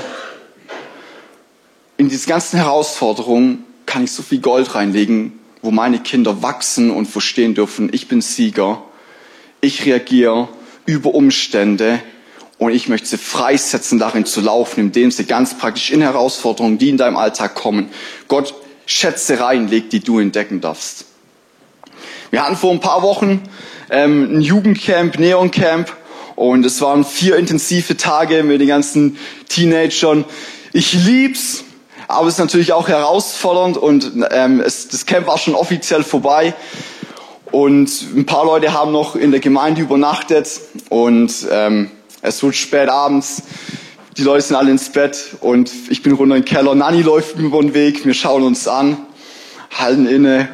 in 1.96 2.08
diese 2.08 2.28
ganzen 2.28 2.58
Herausforderungen 2.58 3.64
kann 3.86 4.04
ich 4.04 4.12
so 4.12 4.22
viel 4.22 4.40
Gold 4.40 4.74
reinlegen, 4.74 5.38
wo 5.66 5.72
meine 5.72 5.98
Kinder 5.98 6.42
wachsen 6.42 6.90
und 6.92 7.06
verstehen 7.06 7.54
dürfen, 7.54 7.90
ich 7.92 8.06
bin 8.06 8.22
Sieger, 8.22 8.84
ich 9.60 9.84
reagiere 9.84 10.48
über 10.86 11.12
Umstände 11.12 12.00
und 12.58 12.70
ich 12.70 12.88
möchte 12.88 13.08
sie 13.08 13.18
freisetzen, 13.18 13.98
darin 13.98 14.24
zu 14.24 14.40
laufen, 14.40 14.78
indem 14.80 15.10
sie 15.10 15.24
ganz 15.24 15.58
praktisch 15.58 15.90
in 15.90 16.00
Herausforderungen, 16.00 16.78
die 16.78 16.88
in 16.88 16.96
deinem 16.96 17.16
Alltag 17.16 17.56
kommen, 17.56 17.90
Gott 18.28 18.54
Schätze 18.86 19.40
reinlegt, 19.40 19.92
die 19.92 20.00
du 20.00 20.20
entdecken 20.20 20.60
darfst. 20.60 21.06
Wir 22.30 22.44
hatten 22.44 22.56
vor 22.56 22.70
ein 22.70 22.80
paar 22.80 23.02
Wochen 23.02 23.42
ähm, 23.90 24.36
ein 24.36 24.40
Jugendcamp, 24.40 25.18
Neoncamp, 25.18 25.94
und 26.36 26.64
es 26.64 26.80
waren 26.80 27.04
vier 27.04 27.36
intensive 27.36 27.96
Tage 27.96 28.44
mit 28.44 28.60
den 28.60 28.68
ganzen 28.68 29.18
Teenagern. 29.48 30.24
Ich 30.72 30.92
lieb's, 30.92 31.64
aber 32.08 32.28
es 32.28 32.34
ist 32.34 32.40
natürlich 32.40 32.72
auch 32.72 32.88
herausfordernd 32.88 33.76
und 33.76 34.12
ähm, 34.30 34.60
es, 34.60 34.88
das 34.88 35.06
Camp 35.06 35.26
war 35.26 35.38
schon 35.38 35.54
offiziell 35.54 36.02
vorbei. 36.02 36.54
Und 37.52 37.90
ein 38.14 38.26
paar 38.26 38.44
Leute 38.44 38.72
haben 38.72 38.92
noch 38.92 39.16
in 39.16 39.30
der 39.30 39.40
Gemeinde 39.40 39.80
übernachtet 39.80 40.60
und 40.88 41.32
ähm, 41.50 41.90
es 42.22 42.42
wird 42.42 42.56
spät 42.56 42.88
abends. 42.88 43.42
Die 44.16 44.22
Leute 44.22 44.42
sind 44.42 44.56
alle 44.56 44.70
ins 44.70 44.90
Bett 44.90 45.36
und 45.40 45.70
ich 45.88 46.02
bin 46.02 46.12
runter 46.12 46.36
in 46.36 46.42
den 46.42 46.48
Keller. 46.48 46.74
Nanni 46.74 47.02
läuft 47.02 47.38
über 47.38 47.60
den 47.60 47.74
Weg, 47.74 48.04
wir 48.04 48.14
schauen 48.14 48.42
uns 48.42 48.66
an, 48.66 48.96
halten 49.70 50.06
inne 50.06 50.48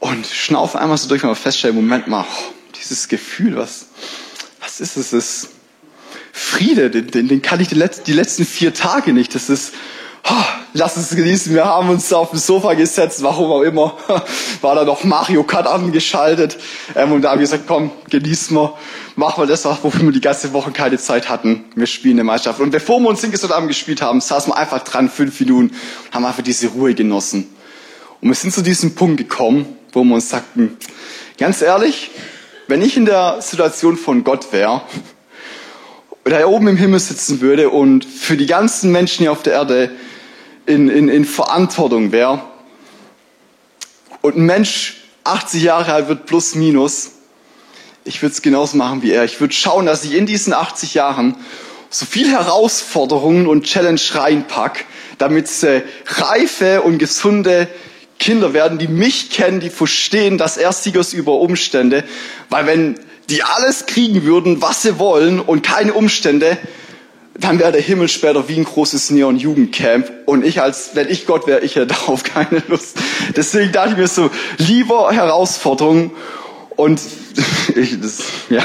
und 0.00 0.26
schnaufen 0.26 0.80
einmal 0.80 0.98
so 0.98 1.08
durch, 1.08 1.22
wenn 1.22 1.30
wir 1.30 1.36
feststellen, 1.36 1.76
Moment 1.76 2.08
mal, 2.08 2.24
oh, 2.28 2.52
dieses 2.80 3.08
Gefühl, 3.08 3.56
was, 3.56 3.86
was 4.60 4.80
ist 4.80 4.96
es? 4.96 5.10
Das 5.10 5.48
Friede, 6.32 6.90
den, 6.90 7.08
den, 7.08 7.28
den 7.28 7.42
kann 7.42 7.60
ich 7.60 7.68
die, 7.68 7.74
letzten, 7.74 8.44
vier 8.44 8.74
Tage 8.74 9.12
nicht. 9.12 9.34
Das 9.34 9.48
ist 9.48 9.74
lass 10.74 10.96
es 10.96 11.10
genießen. 11.10 11.54
Wir 11.54 11.64
haben 11.64 11.88
uns 11.90 12.12
auf 12.12 12.30
dem 12.30 12.38
Sofa 12.38 12.74
gesetzt, 12.74 13.22
warum 13.22 13.50
auch 13.50 13.62
immer. 13.62 13.96
War 14.60 14.74
da 14.74 14.84
noch 14.84 15.04
Mario 15.04 15.42
Kart 15.44 15.66
angeschaltet. 15.66 16.58
Ähm, 16.94 17.12
und 17.12 17.22
da 17.22 17.30
haben 17.30 17.38
wir 17.38 17.44
gesagt, 17.44 17.64
komm, 17.66 17.90
genießen 18.10 18.56
wir. 18.56 18.74
Machen 19.16 19.42
wir 19.42 19.46
das, 19.46 19.64
wofür 19.64 20.02
wir 20.02 20.12
die 20.12 20.20
ganze 20.20 20.52
Woche 20.52 20.70
keine 20.70 20.98
Zeit 20.98 21.28
hatten. 21.28 21.64
Wir 21.74 21.86
spielen 21.86 22.14
eine 22.14 22.24
Meisterschaft. 22.24 22.60
Und 22.60 22.70
bevor 22.70 23.00
wir 23.00 23.08
uns 23.08 23.20
hingesetzt 23.20 23.52
haben 23.52 23.68
gespielt 23.68 24.00
haben, 24.00 24.20
saßen 24.20 24.52
wir 24.52 24.56
einfach 24.56 24.82
dran, 24.84 25.10
fünf 25.10 25.38
Minuten, 25.40 25.76
haben 26.10 26.24
einfach 26.24 26.42
diese 26.42 26.68
Ruhe 26.68 26.94
genossen. 26.94 27.48
Und 28.20 28.28
wir 28.28 28.34
sind 28.34 28.54
zu 28.54 28.62
diesem 28.62 28.94
Punkt 28.94 29.18
gekommen, 29.18 29.66
wo 29.92 30.02
wir 30.04 30.14
uns 30.14 30.30
sagten, 30.30 30.76
ganz 31.38 31.60
ehrlich, 31.60 32.10
wenn 32.68 32.80
ich 32.80 32.96
in 32.96 33.04
der 33.04 33.42
Situation 33.42 33.96
von 33.96 34.24
Gott 34.24 34.52
wäre, 34.52 34.82
oder 36.24 36.38
er 36.38 36.48
oben 36.48 36.68
im 36.68 36.76
Himmel 36.76 37.00
sitzen 37.00 37.40
würde 37.40 37.70
und 37.70 38.04
für 38.04 38.36
die 38.36 38.46
ganzen 38.46 38.92
Menschen 38.92 39.22
hier 39.22 39.32
auf 39.32 39.42
der 39.42 39.54
Erde 39.54 39.90
in, 40.66 40.88
in, 40.88 41.08
in 41.08 41.24
Verantwortung 41.24 42.12
wäre 42.12 42.42
und 44.22 44.36
ein 44.36 44.46
Mensch 44.46 45.02
80 45.24 45.62
Jahre 45.62 45.92
alt 45.92 46.08
wird 46.08 46.26
plus 46.26 46.54
minus, 46.54 47.12
ich 48.04 48.22
würde 48.22 48.32
es 48.32 48.42
genauso 48.42 48.76
machen 48.76 49.02
wie 49.02 49.12
er. 49.12 49.24
Ich 49.24 49.40
würde 49.40 49.54
schauen, 49.54 49.86
dass 49.86 50.04
ich 50.04 50.14
in 50.14 50.26
diesen 50.26 50.52
80 50.52 50.94
Jahren 50.94 51.36
so 51.90 52.06
viel 52.06 52.30
Herausforderungen 52.30 53.46
und 53.46 53.64
Challenge 53.64 54.00
reinpack, 54.12 54.86
damit 55.18 55.46
sie 55.46 55.82
reife 56.06 56.82
und 56.82 56.98
gesunde 56.98 57.68
Kinder 58.18 58.54
werden, 58.54 58.78
die 58.78 58.88
mich 58.88 59.30
kennen, 59.30 59.60
die 59.60 59.70
verstehen, 59.70 60.38
dass 60.38 60.56
er 60.56 60.72
Sieger 60.72 61.00
ist 61.00 61.12
über 61.12 61.34
Umstände. 61.34 62.04
Weil 62.48 62.66
wenn 62.66 63.00
die 63.28 63.42
alles 63.42 63.86
kriegen 63.86 64.24
würden, 64.24 64.62
was 64.62 64.82
sie 64.82 64.98
wollen 64.98 65.40
und 65.40 65.62
keine 65.62 65.92
Umstände, 65.94 66.58
dann 67.34 67.58
wäre 67.58 67.72
der 67.72 67.80
Himmel 67.80 68.08
später 68.08 68.48
wie 68.48 68.56
ein 68.56 68.64
großes 68.64 69.10
Neon-Jugendcamp. 69.10 70.10
Und 70.26 70.44
ich 70.44 70.60
als, 70.60 70.94
wenn 70.94 71.08
ich 71.08 71.26
Gott 71.26 71.46
wäre, 71.46 71.60
ich 71.60 71.76
hätte 71.76 71.86
darauf 71.94 72.24
keine 72.24 72.62
Lust. 72.68 72.96
Deswegen 73.36 73.72
dachte 73.72 73.90
ich 73.92 73.96
mir 73.96 74.08
so, 74.08 74.30
lieber 74.58 75.12
Herausforderungen 75.12 76.10
und 76.76 77.00
ich, 77.74 78.00
das, 78.00 78.22
ja. 78.50 78.62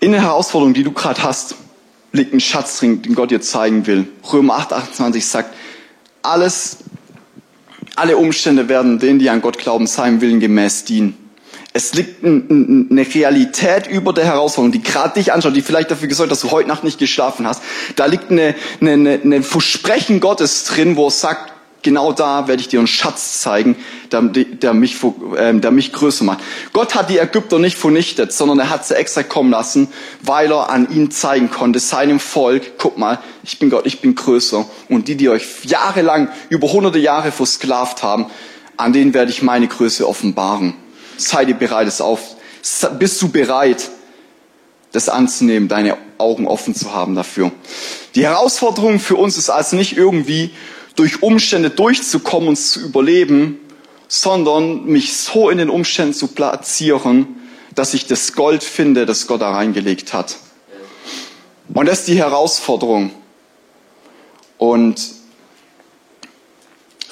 In 0.00 0.12
der 0.12 0.22
Herausforderung, 0.22 0.74
die 0.74 0.82
du 0.82 0.92
gerade 0.92 1.22
hast, 1.22 1.54
liegt 2.12 2.34
ein 2.34 2.40
Schatz 2.40 2.78
drin, 2.78 3.02
den 3.02 3.14
Gott 3.14 3.30
dir 3.30 3.40
zeigen 3.40 3.86
will. 3.86 4.08
Römer 4.32 4.56
8, 4.56 4.72
28 4.72 5.24
sagt, 5.24 5.54
alles, 6.22 6.78
alle 7.94 8.16
Umstände 8.16 8.68
werden 8.68 8.98
denen, 8.98 9.18
die 9.18 9.30
an 9.30 9.40
Gott 9.40 9.58
glauben, 9.58 9.86
seinem 9.86 10.20
Willen 10.20 10.40
gemäß 10.40 10.84
dienen. 10.84 11.21
Es 11.74 11.94
liegt 11.94 12.22
eine 12.22 13.06
Realität 13.14 13.86
über 13.86 14.12
der 14.12 14.26
Herausforderung, 14.26 14.72
die 14.72 14.82
gerade 14.82 15.14
dich 15.14 15.32
anschaut, 15.32 15.56
die 15.56 15.62
vielleicht 15.62 15.90
dafür 15.90 16.08
gesorgt, 16.08 16.30
dass 16.30 16.40
du 16.40 16.50
heute 16.50 16.68
Nacht 16.68 16.84
nicht 16.84 16.98
geschlafen 16.98 17.46
hast. 17.46 17.62
Da 17.96 18.04
liegt 18.04 18.30
eine, 18.30 18.54
eine, 18.80 19.20
eine 19.24 19.42
Versprechen 19.42 20.20
Gottes 20.20 20.64
drin, 20.64 20.96
wo 20.96 21.06
er 21.06 21.10
sagt, 21.10 21.52
genau 21.82 22.12
da 22.12 22.46
werde 22.46 22.60
ich 22.60 22.68
dir 22.68 22.78
einen 22.78 22.86
Schatz 22.86 23.40
zeigen, 23.40 23.76
der, 24.10 24.22
der, 24.22 24.74
mich, 24.74 24.96
äh, 25.36 25.54
der 25.54 25.70
mich 25.70 25.92
größer 25.92 26.24
macht. 26.24 26.40
Gott 26.72 26.94
hat 26.94 27.10
die 27.10 27.18
Ägypter 27.18 27.58
nicht 27.58 27.76
vernichtet, 27.76 28.32
sondern 28.32 28.58
er 28.58 28.70
hat 28.70 28.86
sie 28.86 28.94
extra 28.94 29.22
kommen 29.22 29.50
lassen, 29.50 29.88
weil 30.20 30.52
er 30.52 30.70
an 30.70 30.90
ihnen 30.90 31.10
zeigen 31.10 31.50
konnte, 31.50 31.80
seinem 31.80 32.20
Volk, 32.20 32.78
guck 32.78 32.98
mal, 32.98 33.18
ich 33.42 33.58
bin 33.58 33.70
Gott, 33.70 33.86
ich 33.86 34.00
bin 34.00 34.14
größer. 34.14 34.66
Und 34.88 35.08
die, 35.08 35.16
die 35.16 35.28
euch 35.28 35.64
jahrelang, 35.64 36.28
über 36.48 36.72
hunderte 36.72 36.98
Jahre 36.98 37.32
versklavt 37.32 38.02
haben, 38.02 38.26
an 38.76 38.92
denen 38.92 39.14
werde 39.14 39.30
ich 39.30 39.42
meine 39.42 39.68
Größe 39.68 40.06
offenbaren. 40.08 40.74
Sei 41.16 41.44
dir 41.44 41.54
bereit, 41.54 41.88
es 41.88 42.00
auf. 42.00 42.36
Bist 42.98 43.20
du 43.22 43.28
bereit, 43.28 43.90
das 44.92 45.08
anzunehmen, 45.08 45.68
deine 45.68 45.96
Augen 46.18 46.46
offen 46.46 46.74
zu 46.74 46.92
haben 46.92 47.14
dafür? 47.14 47.52
Die 48.14 48.24
Herausforderung 48.24 49.00
für 49.00 49.16
uns 49.16 49.36
ist 49.36 49.50
also 49.50 49.76
nicht 49.76 49.96
irgendwie, 49.96 50.50
durch 50.96 51.22
Umstände 51.22 51.70
durchzukommen 51.70 52.50
und 52.50 52.56
zu 52.56 52.80
überleben, 52.80 53.58
sondern 54.08 54.84
mich 54.84 55.16
so 55.16 55.48
in 55.48 55.58
den 55.58 55.70
Umständen 55.70 56.12
zu 56.12 56.28
platzieren, 56.28 57.26
dass 57.74 57.94
ich 57.94 58.06
das 58.06 58.34
Gold 58.34 58.62
finde, 58.62 59.06
das 59.06 59.26
Gott 59.26 59.40
da 59.40 59.52
reingelegt 59.52 60.12
hat. 60.12 60.36
Und 61.72 61.86
das 61.86 62.00
ist 62.00 62.08
die 62.08 62.18
Herausforderung. 62.18 63.10
Und 64.58 65.00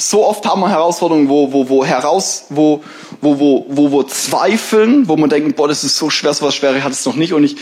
so 0.00 0.26
oft 0.26 0.46
haben 0.46 0.60
wir 0.60 0.70
Herausforderungen, 0.70 1.28
wo, 1.28 1.52
wo, 1.52 1.68
wo, 1.68 1.84
heraus, 1.84 2.46
wo, 2.48 2.82
wo, 3.20 3.38
wo, 3.38 3.66
wo 3.68 3.92
wir 3.92 4.08
zweifeln, 4.08 5.08
wo 5.08 5.16
man 5.16 5.30
denkt, 5.30 5.56
boah, 5.56 5.68
das 5.68 5.84
ist 5.84 5.96
so 5.96 6.10
schwer, 6.10 6.32
so 6.32 6.46
was 6.46 6.54
Schweres 6.54 6.82
hat 6.82 6.92
es 6.92 7.04
noch 7.04 7.16
nicht. 7.16 7.32
Und 7.32 7.44
ich 7.44 7.56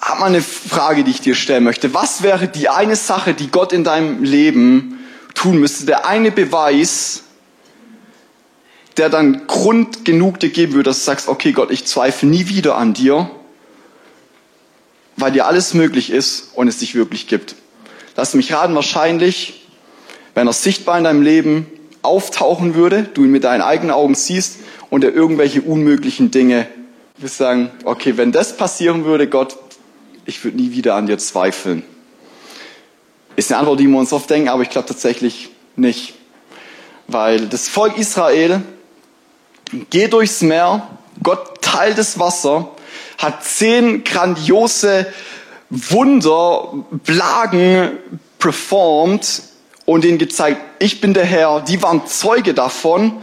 habe 0.00 0.20
mal 0.20 0.26
eine 0.26 0.42
Frage, 0.42 1.04
die 1.04 1.10
ich 1.10 1.20
dir 1.20 1.34
stellen 1.34 1.64
möchte. 1.64 1.94
Was 1.94 2.22
wäre 2.22 2.48
die 2.48 2.68
eine 2.68 2.96
Sache, 2.96 3.34
die 3.34 3.48
Gott 3.48 3.72
in 3.72 3.84
deinem 3.84 4.22
Leben 4.22 4.96
tun 5.36 5.58
müsste. 5.58 5.86
Der 5.86 6.06
eine 6.06 6.32
Beweis, 6.32 7.22
der 8.96 9.08
dann 9.08 9.46
Grund 9.46 10.04
genug 10.04 10.40
dir 10.40 10.50
geben 10.50 10.72
würde, 10.72 10.90
dass 10.90 11.00
du 11.00 11.04
sagst, 11.04 11.28
okay 11.28 11.52
Gott, 11.52 11.70
ich 11.70 11.84
zweifle 11.84 12.28
nie 12.28 12.48
wieder 12.48 12.76
an 12.76 12.94
dir, 12.94 13.30
weil 15.16 15.32
dir 15.32 15.46
alles 15.46 15.74
möglich 15.74 16.10
ist 16.10 16.50
und 16.54 16.66
es 16.66 16.78
dich 16.78 16.94
wirklich 16.94 17.28
gibt. 17.28 17.54
Lass 18.16 18.34
mich 18.34 18.52
raten, 18.52 18.74
wahrscheinlich, 18.74 19.65
wenn 20.36 20.46
er 20.46 20.52
sichtbar 20.52 20.98
in 20.98 21.04
deinem 21.04 21.22
Leben 21.22 21.66
auftauchen 22.02 22.74
würde, 22.74 23.04
du 23.04 23.24
ihn 23.24 23.30
mit 23.30 23.44
deinen 23.44 23.62
eigenen 23.62 23.90
Augen 23.90 24.14
siehst 24.14 24.58
und 24.90 25.02
er 25.02 25.14
irgendwelche 25.14 25.62
unmöglichen 25.62 26.30
Dinge, 26.30 26.66
wir 27.16 27.30
sagen, 27.30 27.70
okay, 27.84 28.18
wenn 28.18 28.32
das 28.32 28.54
passieren 28.54 29.06
würde, 29.06 29.28
Gott, 29.28 29.56
ich 30.26 30.44
würde 30.44 30.58
nie 30.58 30.72
wieder 30.72 30.94
an 30.94 31.06
dir 31.06 31.16
zweifeln. 31.16 31.84
Ist 33.36 33.50
eine 33.50 33.60
Antwort, 33.60 33.80
die 33.80 33.86
wir 33.86 33.98
uns 33.98 34.12
oft 34.12 34.28
denken, 34.28 34.50
aber 34.50 34.62
ich 34.62 34.68
glaube 34.68 34.86
tatsächlich 34.86 35.48
nicht. 35.74 36.12
Weil 37.08 37.46
das 37.46 37.68
Volk 37.68 37.96
Israel 37.96 38.60
geht 39.88 40.12
durchs 40.12 40.42
Meer, 40.42 40.86
Gott 41.22 41.62
teilt 41.62 41.96
das 41.96 42.18
Wasser, 42.18 42.72
hat 43.16 43.42
zehn 43.42 44.04
grandiose 44.04 45.06
Wunder, 45.70 46.74
Plagen 47.04 47.92
performt 48.38 49.55
und 49.86 50.04
ihnen 50.04 50.18
gezeigt, 50.18 50.60
ich 50.78 51.00
bin 51.00 51.14
der 51.14 51.24
Herr. 51.24 51.62
Die 51.62 51.82
waren 51.82 52.06
Zeuge 52.06 52.52
davon. 52.52 53.22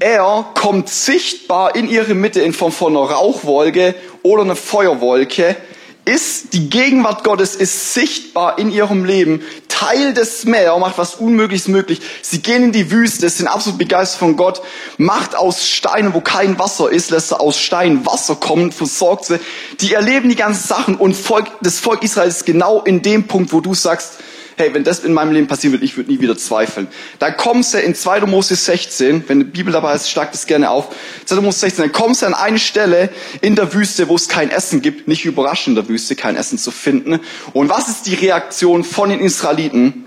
Er 0.00 0.44
kommt 0.54 0.88
sichtbar 0.88 1.76
in 1.76 1.88
ihre 1.88 2.14
Mitte 2.14 2.40
in 2.40 2.52
Form 2.52 2.72
von 2.72 2.96
einer 2.96 3.06
Rauchwolke 3.06 3.94
oder 4.24 4.42
einer 4.42 4.56
Feuerwolke 4.56 5.56
ist, 6.04 6.52
die 6.52 6.68
Gegenwart 6.68 7.22
Gottes 7.22 7.54
ist 7.54 7.94
sichtbar 7.94 8.58
in 8.58 8.72
ihrem 8.72 9.04
Leben, 9.04 9.42
Teil 9.68 10.14
des 10.14 10.44
Meer, 10.44 10.76
macht 10.78 10.98
was 10.98 11.14
Unmögliches 11.14 11.68
möglich. 11.68 12.00
Sie 12.22 12.42
gehen 12.42 12.64
in 12.64 12.72
die 12.72 12.90
Wüste, 12.90 13.28
sind 13.28 13.46
absolut 13.46 13.78
begeistert 13.78 14.18
von 14.18 14.36
Gott, 14.36 14.62
macht 14.98 15.36
aus 15.36 15.68
Steinen, 15.68 16.12
wo 16.14 16.20
kein 16.20 16.58
Wasser 16.58 16.90
ist, 16.90 17.10
lässt 17.10 17.32
er 17.32 17.40
aus 17.40 17.58
Steinen 17.58 18.04
Wasser 18.04 18.34
kommen, 18.34 18.72
versorgt 18.72 19.26
sie. 19.26 19.38
Die 19.80 19.94
erleben 19.94 20.28
die 20.28 20.36
ganzen 20.36 20.66
Sachen 20.66 20.96
und 20.96 21.14
Volk, 21.14 21.46
das 21.62 21.78
Volk 21.78 22.02
Israel 22.02 22.28
ist 22.28 22.46
genau 22.46 22.80
in 22.82 23.02
dem 23.02 23.28
Punkt, 23.28 23.52
wo 23.52 23.60
du 23.60 23.74
sagst, 23.74 24.14
hey, 24.56 24.74
wenn 24.74 24.84
das 24.84 25.00
in 25.00 25.12
meinem 25.12 25.32
Leben 25.32 25.46
passieren 25.46 25.72
wird, 25.72 25.82
ich 25.82 25.96
würde 25.96 26.10
nie 26.10 26.20
wieder 26.20 26.36
zweifeln. 26.36 26.88
Da 27.18 27.30
kommst 27.30 27.74
du 27.74 27.78
in 27.78 27.94
2. 27.94 28.22
Mose 28.22 28.54
16, 28.54 29.28
wenn 29.28 29.38
die 29.40 29.44
Bibel 29.44 29.72
dabei 29.72 29.94
ist, 29.94 30.10
schlag 30.10 30.32
das 30.32 30.46
gerne 30.46 30.70
auf. 30.70 30.94
2. 31.24 31.36
Mose 31.40 31.60
16, 31.60 31.84
dann 31.84 31.92
kommst 31.92 32.22
du 32.22 32.26
an 32.26 32.34
eine 32.34 32.58
Stelle 32.58 33.10
in 33.40 33.56
der 33.56 33.72
Wüste, 33.74 34.08
wo 34.08 34.16
es 34.16 34.28
kein 34.28 34.50
Essen 34.50 34.82
gibt, 34.82 35.08
nicht 35.08 35.24
überraschend 35.24 35.76
in 35.78 35.82
der 35.82 35.88
Wüste, 35.88 36.16
kein 36.16 36.36
Essen 36.36 36.58
zu 36.58 36.70
finden. 36.70 37.20
Und 37.52 37.68
was 37.68 37.88
ist 37.88 38.06
die 38.06 38.14
Reaktion 38.14 38.84
von 38.84 39.10
den 39.10 39.20
Israeliten? 39.20 40.06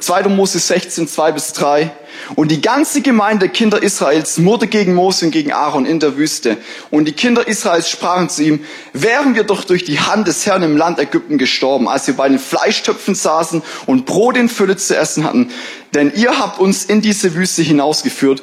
2. 0.00 0.24
Mose 0.28 0.58
16, 0.58 1.08
2 1.08 1.32
bis 1.32 1.52
3. 1.52 1.90
Und 2.34 2.50
die 2.50 2.60
ganze 2.60 3.00
Gemeinde 3.00 3.46
der 3.46 3.48
Kinder 3.48 3.82
Israels 3.82 4.38
murrte 4.38 4.66
gegen 4.66 4.94
Mose 4.94 5.26
und 5.26 5.30
gegen 5.30 5.52
Aaron 5.52 5.86
in 5.86 6.00
der 6.00 6.16
Wüste. 6.16 6.56
Und 6.90 7.06
die 7.06 7.12
Kinder 7.12 7.46
Israels 7.46 7.88
sprachen 7.88 8.28
zu 8.28 8.42
ihm, 8.42 8.64
wären 8.92 9.34
wir 9.34 9.44
doch 9.44 9.64
durch 9.64 9.84
die 9.84 10.00
Hand 10.00 10.28
des 10.28 10.46
Herrn 10.46 10.62
im 10.62 10.76
Land 10.76 10.98
Ägypten 10.98 11.38
gestorben, 11.38 11.88
als 11.88 12.06
wir 12.06 12.14
bei 12.14 12.28
den 12.28 12.38
Fleischtöpfen 12.38 13.14
saßen 13.14 13.62
und 13.86 14.06
Brot 14.06 14.36
in 14.36 14.48
Fülle 14.48 14.76
zu 14.76 14.96
essen 14.96 15.24
hatten. 15.24 15.50
Denn 15.94 16.12
ihr 16.14 16.38
habt 16.38 16.58
uns 16.58 16.84
in 16.84 17.00
diese 17.00 17.34
Wüste 17.34 17.62
hinausgeführt, 17.62 18.42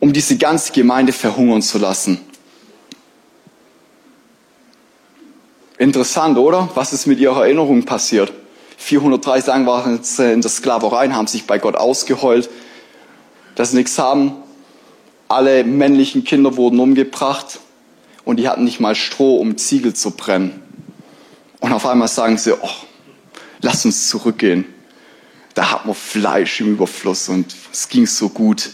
um 0.00 0.12
diese 0.12 0.36
ganze 0.36 0.72
Gemeinde 0.72 1.12
verhungern 1.12 1.62
zu 1.62 1.78
lassen. 1.78 2.20
Interessant, 5.78 6.38
oder? 6.38 6.68
Was 6.74 6.92
ist 6.92 7.06
mit 7.06 7.18
ihrer 7.18 7.42
Erinnerung 7.42 7.84
passiert? 7.84 8.32
430 8.76 9.48
Jahre 9.48 9.66
waren 9.66 10.02
sie 10.02 10.32
in 10.32 10.40
der 10.40 10.50
Sklaverei, 10.50 11.08
haben 11.10 11.26
sich 11.26 11.46
bei 11.46 11.58
Gott 11.58 11.76
ausgeheult, 11.76 12.50
dass 13.54 13.70
sie 13.70 13.76
nichts 13.76 13.98
haben. 13.98 14.32
Alle 15.28 15.64
männlichen 15.64 16.24
Kinder 16.24 16.56
wurden 16.56 16.78
umgebracht 16.80 17.60
und 18.24 18.38
die 18.38 18.48
hatten 18.48 18.64
nicht 18.64 18.80
mal 18.80 18.94
Stroh, 18.94 19.36
um 19.36 19.56
Ziegel 19.56 19.94
zu 19.94 20.12
brennen. 20.12 20.62
Und 21.60 21.72
auf 21.72 21.86
einmal 21.86 22.08
sagen 22.08 22.38
sie, 22.38 22.54
oh, 22.54 22.70
lass 23.60 23.84
uns 23.84 24.08
zurückgehen. 24.08 24.64
Da 25.54 25.70
hat 25.70 25.86
man 25.86 25.94
Fleisch 25.94 26.60
im 26.60 26.72
Überfluss 26.72 27.28
und 27.28 27.54
es 27.72 27.88
ging 27.88 28.06
so 28.06 28.28
gut. 28.28 28.70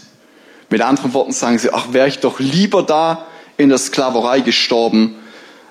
Mit 0.71 0.81
anderen 0.83 1.13
Worten 1.15 1.33
sagen 1.33 1.59
sie, 1.59 1.73
ach, 1.73 1.93
wäre 1.93 2.09
ich 2.09 2.19
doch 2.19 2.41
lieber 2.41 2.83
da 2.83 3.27
in 3.57 3.69
der 3.69 3.79
Sklaverei 3.79 4.41
gestorben, 4.41 5.17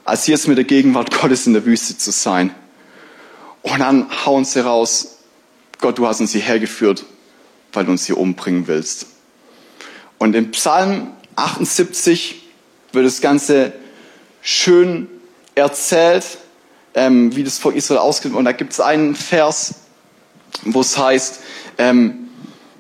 als 0.04 0.28
jetzt 0.28 0.48
mit 0.48 0.58
der 0.58 0.66
Gegenwart 0.66 1.12
Gottes 1.12 1.48
in 1.48 1.54
der 1.54 1.66
Wüste 1.66 1.98
zu 1.98 2.12
sein. 2.12 2.54
Und 3.62 3.80
dann 3.80 4.08
hauen 4.26 4.46
sie 4.46 4.64
raus, 4.64 5.18
Gott, 5.80 5.98
du 5.98 6.08
hast 6.08 6.20
uns 6.20 6.32
hierher 6.32 6.60
geführt, 6.60 7.06
weil 7.78 7.86
du 7.86 7.92
uns 7.92 8.08
hier 8.08 8.18
umbringen 8.18 8.66
willst. 8.66 9.06
Und 10.18 10.36
im 10.36 10.50
Psalm 10.50 11.12
78 11.36 12.42
wird 12.92 13.06
das 13.06 13.22
Ganze 13.22 13.72
schön 14.42 15.08
erzählt, 15.54 16.40
ähm, 16.96 17.36
wie 17.36 17.44
das 17.44 17.60
vor 17.60 17.74
Israel 17.74 18.00
ausgeht. 18.00 18.34
Und 18.34 18.46
da 18.46 18.52
gibt 18.52 18.74
es 18.74 18.80
einen 18.80 19.14
Vers, 19.14 19.76
wo 20.64 20.82
es 20.82 20.98
heißt, 20.98 21.40
ähm, 21.78 22.30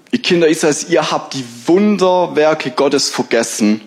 ihr 0.09 0.19
Kinder 0.19 0.47
Israels, 0.47 0.89
ihr 0.89 1.11
habt 1.11 1.35
die 1.35 1.45
Wunderwerke 1.67 2.71
Gottes 2.71 3.09
vergessen, 3.11 3.81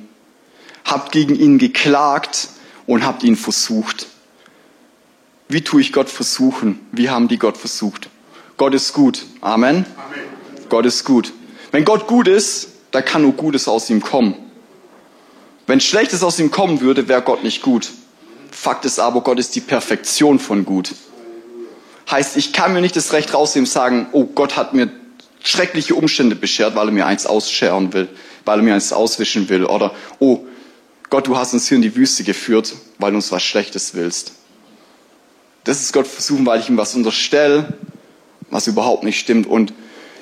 habt 0.84 1.10
gegen 1.10 1.34
ihn 1.34 1.58
geklagt 1.58 2.50
und 2.86 3.04
habt 3.04 3.24
ihn 3.24 3.34
versucht. 3.34 4.06
Wie 5.48 5.62
tue 5.62 5.80
ich 5.80 5.92
Gott 5.92 6.08
versuchen? 6.08 6.78
Wie 6.92 7.10
haben 7.10 7.26
die 7.26 7.38
Gott 7.38 7.56
versucht? 7.56 8.08
Gott 8.56 8.74
ist 8.74 8.92
gut. 8.92 9.26
Amen. 9.40 9.84
Amen. 9.96 10.39
Gott 10.70 10.86
ist 10.86 11.04
gut. 11.04 11.34
Wenn 11.70 11.84
Gott 11.84 12.06
gut 12.06 12.26
ist, 12.26 12.68
dann 12.90 13.04
kann 13.04 13.22
nur 13.22 13.32
Gutes 13.32 13.68
aus 13.68 13.90
ihm 13.90 14.00
kommen. 14.00 14.34
Wenn 15.66 15.80
Schlechtes 15.80 16.22
aus 16.22 16.38
ihm 16.38 16.50
kommen 16.50 16.80
würde, 16.80 17.06
wäre 17.06 17.22
Gott 17.22 17.44
nicht 17.44 17.62
gut. 17.62 17.90
Fakt 18.50 18.84
ist 18.84 18.98
aber, 18.98 19.20
Gott 19.20 19.38
ist 19.38 19.54
die 19.54 19.60
Perfektion 19.60 20.38
von 20.38 20.64
gut. 20.64 20.94
Heißt, 22.10 22.36
ich 22.36 22.52
kann 22.52 22.72
mir 22.72 22.80
nicht 22.80 22.96
das 22.96 23.12
Recht 23.12 23.32
rausnehmen 23.34 23.66
sagen, 23.66 24.08
oh, 24.12 24.24
Gott 24.24 24.56
hat 24.56 24.74
mir 24.74 24.90
schreckliche 25.44 25.94
Umstände 25.94 26.34
beschert, 26.34 26.74
weil 26.74 26.88
er 26.88 26.92
mir 26.92 27.06
eins 27.06 27.26
ausscheren 27.26 27.92
will, 27.92 28.08
weil 28.44 28.58
er 28.58 28.62
mir 28.62 28.74
eins 28.74 28.92
auswischen 28.92 29.48
will. 29.48 29.64
Oder, 29.64 29.94
oh, 30.18 30.44
Gott, 31.08 31.28
du 31.28 31.36
hast 31.36 31.52
uns 31.52 31.68
hier 31.68 31.76
in 31.76 31.82
die 31.82 31.94
Wüste 31.94 32.24
geführt, 32.24 32.74
weil 32.98 33.12
du 33.12 33.16
uns 33.16 33.30
was 33.30 33.42
Schlechtes 33.42 33.94
willst. 33.94 34.32
Das 35.64 35.80
ist 35.80 35.92
Gott 35.92 36.06
versuchen, 36.06 36.46
weil 36.46 36.60
ich 36.60 36.68
ihm 36.68 36.76
was 36.76 36.94
unterstelle, 36.94 37.74
was 38.50 38.66
überhaupt 38.66 39.04
nicht 39.04 39.20
stimmt. 39.20 39.46
Und 39.46 39.72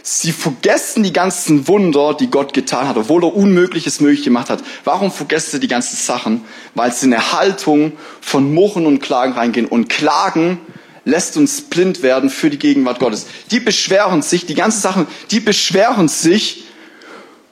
sie 0.08 0.32
vergessen 0.32 1.02
die 1.02 1.12
ganzen 1.12 1.68
Wunder, 1.68 2.14
die 2.14 2.30
Gott 2.30 2.54
getan 2.54 2.88
hat, 2.88 2.96
obwohl 2.96 3.24
er 3.24 3.34
Unmögliches 3.34 4.00
möglich 4.00 4.22
gemacht 4.22 4.48
hat. 4.48 4.62
Warum 4.84 5.12
vergessen 5.12 5.52
sie 5.52 5.60
die 5.60 5.68
ganzen 5.68 5.96
Sachen? 5.96 6.44
Weil 6.74 6.92
sie 6.92 7.06
in 7.06 7.14
eine 7.14 7.32
Haltung 7.32 7.92
von 8.20 8.52
Murren 8.52 8.86
und 8.86 9.00
Klagen 9.00 9.32
reingehen. 9.32 9.66
Und 9.66 9.88
Klagen 9.88 10.58
lässt 11.04 11.36
uns 11.36 11.62
blind 11.62 12.02
werden 12.02 12.30
für 12.30 12.50
die 12.50 12.58
Gegenwart 12.58 13.00
Gottes. 13.00 13.26
Die 13.50 13.60
beschweren 13.60 14.22
sich, 14.22 14.46
die 14.46 14.54
ganzen 14.54 14.80
Sachen, 14.80 15.06
die 15.30 15.40
beschweren 15.40 16.08
sich, 16.08 16.64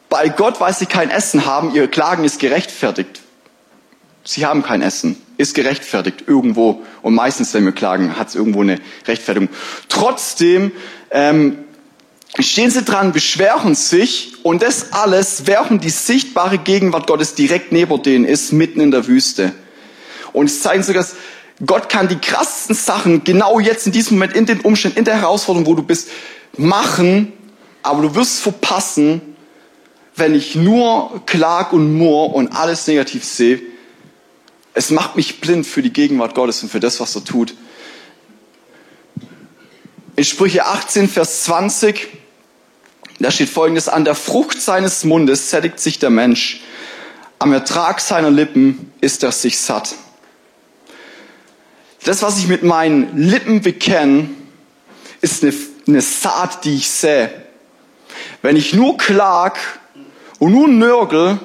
bei 0.08 0.28
Gott, 0.28 0.60
weil 0.60 0.72
sie 0.72 0.86
kein 0.86 1.10
Essen 1.10 1.46
haben, 1.46 1.74
ihr 1.74 1.88
Klagen 1.88 2.24
ist 2.24 2.38
gerechtfertigt. 2.38 3.20
Sie 4.24 4.46
haben 4.46 4.62
kein 4.62 4.82
Essen, 4.82 5.16
ist 5.36 5.54
gerechtfertigt 5.54 6.24
irgendwo. 6.26 6.82
Und 7.02 7.14
meistens, 7.14 7.54
wenn 7.54 7.64
wir 7.64 7.72
klagen, 7.72 8.16
hat 8.16 8.28
es 8.28 8.34
irgendwo 8.34 8.62
eine 8.62 8.80
Rechtfertigung. 9.06 9.48
Trotzdem 9.88 10.72
ähm, 11.10 11.58
stehen 12.42 12.70
sie 12.70 12.82
dran, 12.82 13.12
beschweren 13.12 13.74
sich 13.74 14.34
und 14.42 14.62
das 14.62 14.92
alles, 14.92 15.46
während 15.46 15.82
die 15.84 15.90
sichtbare 15.90 16.58
Gegenwart 16.58 17.06
Gottes 17.06 17.34
direkt 17.34 17.72
neben 17.72 18.02
denen 18.02 18.24
ist, 18.24 18.52
mitten 18.52 18.80
in 18.80 18.90
der 18.90 19.06
Wüste. 19.06 19.52
Und 20.32 20.46
es 20.46 20.60
zeigen 20.60 20.82
sogar, 20.82 21.02
dass 21.02 21.14
Gott 21.64 21.88
kann 21.88 22.08
die 22.08 22.18
krassesten 22.18 22.76
Sachen 22.76 23.24
genau 23.24 23.58
jetzt 23.58 23.86
in 23.86 23.92
diesem 23.92 24.18
Moment, 24.18 24.36
in 24.36 24.44
den 24.44 24.60
Umständen, 24.60 24.98
in 24.98 25.04
der 25.06 25.20
Herausforderung, 25.20 25.66
wo 25.66 25.74
du 25.74 25.82
bist, 25.82 26.10
machen, 26.58 27.32
aber 27.82 28.02
du 28.02 28.14
wirst 28.14 28.40
verpassen, 28.40 29.22
wenn 30.14 30.34
ich 30.34 30.54
nur 30.54 31.22
klag 31.24 31.72
und 31.72 31.96
murr 31.96 32.34
und 32.34 32.48
alles 32.48 32.86
negativ 32.86 33.24
sehe. 33.24 33.62
Es 34.74 34.90
macht 34.90 35.16
mich 35.16 35.40
blind 35.40 35.66
für 35.66 35.80
die 35.80 35.92
Gegenwart 35.92 36.34
Gottes 36.34 36.62
und 36.62 36.70
für 36.70 36.80
das, 36.80 37.00
was 37.00 37.14
er 37.14 37.24
tut. 37.24 37.54
In 40.16 40.24
Sprüche 40.24 40.66
18, 40.66 41.08
Vers 41.08 41.44
20, 41.44 42.08
da 43.18 43.30
steht 43.30 43.48
folgendes, 43.48 43.88
an 43.88 44.04
der 44.04 44.14
Frucht 44.14 44.60
seines 44.60 45.04
Mundes 45.04 45.50
sättigt 45.50 45.80
sich 45.80 45.98
der 45.98 46.10
Mensch, 46.10 46.60
am 47.38 47.52
Ertrag 47.52 48.00
seiner 48.00 48.30
Lippen 48.30 48.92
ist 49.00 49.22
er 49.22 49.32
sich 49.32 49.58
satt. 49.58 49.94
Das, 52.04 52.22
was 52.22 52.38
ich 52.38 52.46
mit 52.46 52.62
meinen 52.62 53.16
Lippen 53.16 53.62
bekenne, 53.62 54.30
ist 55.20 55.42
eine, 55.42 55.52
eine 55.86 56.00
Saat, 56.00 56.64
die 56.64 56.76
ich 56.76 56.88
sähe. 56.90 57.30
Wenn 58.42 58.56
ich 58.56 58.74
nur 58.74 58.96
klag 58.96 59.58
und 60.38 60.52
nur 60.52 60.68
nörgel, 60.68 61.38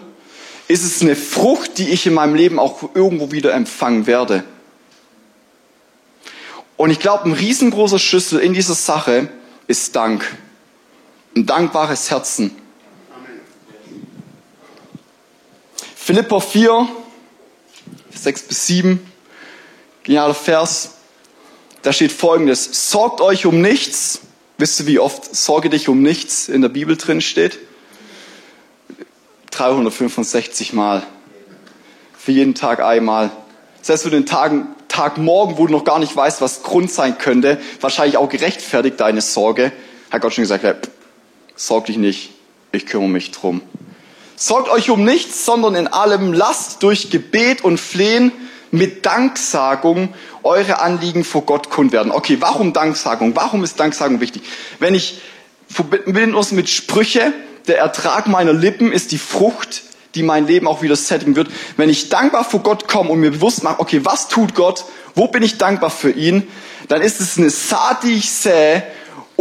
ist 0.67 0.83
es 0.83 1.01
eine 1.01 1.15
Frucht, 1.15 1.77
die 1.77 1.89
ich 1.89 2.05
in 2.05 2.13
meinem 2.13 2.35
Leben 2.35 2.59
auch 2.59 2.89
irgendwo 2.93 3.31
wieder 3.31 3.53
empfangen 3.53 4.07
werde. 4.07 4.43
Und 6.77 6.89
ich 6.91 6.99
glaube, 6.99 7.25
ein 7.25 7.33
riesengroßer 7.33 7.99
Schlüssel 7.99 8.39
in 8.39 8.53
dieser 8.53 8.75
Sache 8.75 9.29
ist 9.67 9.95
Dank. 9.95 10.25
Ein 11.35 11.45
dankbares 11.45 12.11
Herzen. 12.11 12.55
Philippa 15.95 16.39
4, 16.39 16.89
6 18.13 18.41
bis 18.43 18.67
7 18.67 19.11
genialer 20.03 20.33
Vers. 20.33 20.95
Da 21.81 21.93
steht 21.93 22.11
folgendes. 22.11 22.91
Sorgt 22.91 23.21
euch 23.21 23.45
um 23.45 23.61
nichts. 23.61 24.21
Wisst 24.57 24.79
ihr, 24.81 24.88
wie 24.88 25.00
oft 25.00 25.35
Sorge 25.35 25.69
dich 25.69 25.89
um 25.89 26.01
nichts 26.01 26.47
in 26.47 26.61
der 26.61 26.69
Bibel 26.69 26.95
drin 26.97 27.21
steht? 27.21 27.57
365 29.51 30.73
Mal. 30.73 31.03
Für 32.17 32.32
jeden 32.32 32.53
Tag 32.53 32.82
einmal. 32.82 33.32
Selbst 33.82 34.03
für 34.03 34.12
den 34.12 34.27
Tagen, 34.27 34.67
Tag 34.88 35.17
morgen, 35.17 35.58
wo 35.58 35.65
du 35.65 35.73
noch 35.73 35.84
gar 35.84 35.97
nicht 35.97 36.15
weißt, 36.15 36.41
was 36.41 36.62
Grund 36.62 36.91
sein 36.91 37.17
könnte, 37.17 37.60
wahrscheinlich 37.79 38.17
auch 38.17 38.29
gerechtfertigt 38.29 38.99
deine 38.99 39.21
Sorge, 39.21 39.71
hat 40.12 40.21
Gott 40.21 40.34
schon 40.34 40.43
gesagt, 40.43 40.63
ja, 41.51 41.57
sorg 41.57 41.85
dich 41.85 41.97
nicht, 41.97 42.31
ich 42.71 42.85
kümmere 42.85 43.09
mich 43.09 43.31
drum. 43.31 43.61
Sorgt 44.35 44.69
euch 44.69 44.89
um 44.89 45.03
nichts, 45.03 45.45
sondern 45.45 45.75
in 45.75 45.87
allem 45.87 46.33
lasst 46.33 46.83
durch 46.83 47.09
Gebet 47.11 47.63
und 47.63 47.79
Flehen 47.79 48.31
mit 48.71 49.05
Danksagung 49.05 50.13
eure 50.43 50.81
Anliegen 50.81 51.23
vor 51.23 51.43
Gott 51.45 51.69
kund 51.69 51.91
werden. 51.91 52.11
Okay, 52.11 52.37
warum 52.39 52.73
Danksagung? 52.73 53.35
Warum 53.35 53.63
ist 53.63 53.79
Danksagung 53.79 54.19
wichtig? 54.19 54.43
Wenn 54.79 54.95
ich 54.95 55.21
verbinden 55.67 56.33
uns 56.33 56.51
mit 56.51 56.69
Sprüche, 56.69 57.33
der 57.67 57.77
Ertrag 57.77 58.27
meiner 58.27 58.53
Lippen 58.53 58.91
ist 58.91 59.11
die 59.11 59.19
Frucht, 59.19 59.83
die 60.15 60.23
mein 60.23 60.47
Leben 60.47 60.67
auch 60.67 60.81
wieder 60.81 60.95
setting 60.95 61.35
wird. 61.35 61.49
Wenn 61.77 61.89
ich 61.89 62.09
dankbar 62.09 62.43
vor 62.43 62.61
Gott 62.61 62.87
komme 62.87 63.11
und 63.11 63.19
mir 63.19 63.31
bewusst 63.31 63.63
mache, 63.63 63.79
okay, 63.79 64.03
was 64.03 64.27
tut 64.27 64.55
Gott? 64.55 64.85
Wo 65.15 65.27
bin 65.27 65.43
ich 65.43 65.57
dankbar 65.57 65.89
für 65.89 66.11
ihn? 66.11 66.47
Dann 66.87 67.01
ist 67.01 67.21
es 67.21 67.37
eine 67.37 67.49
Saat, 67.49 68.03
die 68.03 68.13
ich 68.13 68.31
sähe 68.31 68.83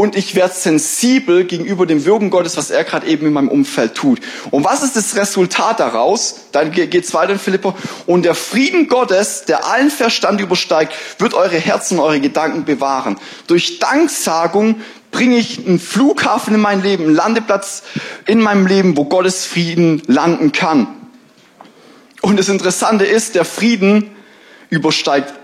und 0.00 0.16
ich 0.16 0.34
werde 0.34 0.54
sensibel 0.54 1.44
gegenüber 1.44 1.84
dem 1.84 2.06
Wirken 2.06 2.30
Gottes, 2.30 2.56
was 2.56 2.70
er 2.70 2.84
gerade 2.84 3.06
eben 3.06 3.26
in 3.26 3.34
meinem 3.34 3.48
Umfeld 3.48 3.94
tut. 3.94 4.18
Und 4.50 4.64
was 4.64 4.82
ist 4.82 4.96
das 4.96 5.14
Resultat 5.14 5.78
daraus? 5.78 6.46
Dann 6.52 6.72
geht 6.72 6.94
es 6.94 7.12
weiter 7.12 7.34
in 7.34 7.38
Philippa. 7.38 7.74
Und 8.06 8.24
der 8.24 8.34
Frieden 8.34 8.88
Gottes, 8.88 9.44
der 9.44 9.66
allen 9.66 9.90
Verstand 9.90 10.40
übersteigt, 10.40 10.94
wird 11.18 11.34
eure 11.34 11.58
Herzen 11.58 11.98
und 11.98 12.04
eure 12.04 12.18
Gedanken 12.18 12.64
bewahren. 12.64 13.18
Durch 13.46 13.78
Danksagung 13.78 14.80
bringe 15.10 15.36
ich 15.36 15.66
einen 15.66 15.78
Flughafen 15.78 16.54
in 16.54 16.60
mein 16.60 16.82
Leben, 16.82 17.04
einen 17.04 17.14
Landeplatz 17.14 17.82
in 18.26 18.40
meinem 18.40 18.66
Leben, 18.66 18.96
wo 18.96 19.04
Gottes 19.04 19.44
Frieden 19.44 20.00
landen 20.06 20.52
kann. 20.52 20.86
Und 22.22 22.38
das 22.38 22.48
Interessante 22.48 23.04
ist, 23.04 23.34
der 23.34 23.44
Frieden 23.44 24.12
übersteigt 24.70 25.34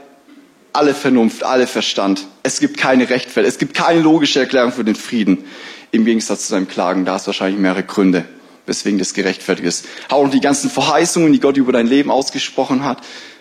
alle 0.77 0.95
Vernunft, 0.95 1.43
alle 1.43 1.67
Verstand. 1.67 2.27
Es 2.43 2.61
gibt 2.61 2.77
keine 2.77 3.09
Rechtfertigung, 3.09 3.49
es 3.49 3.59
gibt 3.59 3.75
keine 3.75 4.01
logische 4.01 4.41
Erklärung 4.41 4.73
für 4.73 4.85
den 4.85 4.95
Frieden. 4.95 5.45
Im 5.91 6.05
Gegensatz 6.05 6.43
zu 6.43 6.49
seinem 6.49 6.69
Klagen, 6.69 7.05
da 7.05 7.15
hast 7.15 7.27
du 7.27 7.29
wahrscheinlich 7.29 7.59
mehrere 7.59 7.83
Gründe, 7.83 8.27
weswegen 8.67 8.99
das 8.99 9.15
gerechtfertigt 9.15 9.67
ist. 9.67 9.87
Hau 10.11 10.25
noch 10.25 10.31
die 10.31 10.41
ganzen 10.41 10.69
Verheißungen, 10.69 11.33
die 11.33 11.41
Gott 11.41 11.57
über 11.57 11.73
dein 11.73 11.87
Leben 11.87 12.11
ausgesprochen 12.11 12.85
hat, 12.85 12.99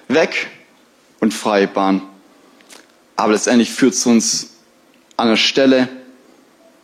weg 0.08 0.48
und 1.20 1.34
freie 1.34 1.68
Bahn. 1.68 2.02
Aber 3.18 3.34
letztendlich 3.34 3.72
führt 3.72 3.94
es 3.94 4.06
uns 4.06 4.52
an 5.18 5.28
einer 5.28 5.38
Stelle, 5.38 5.90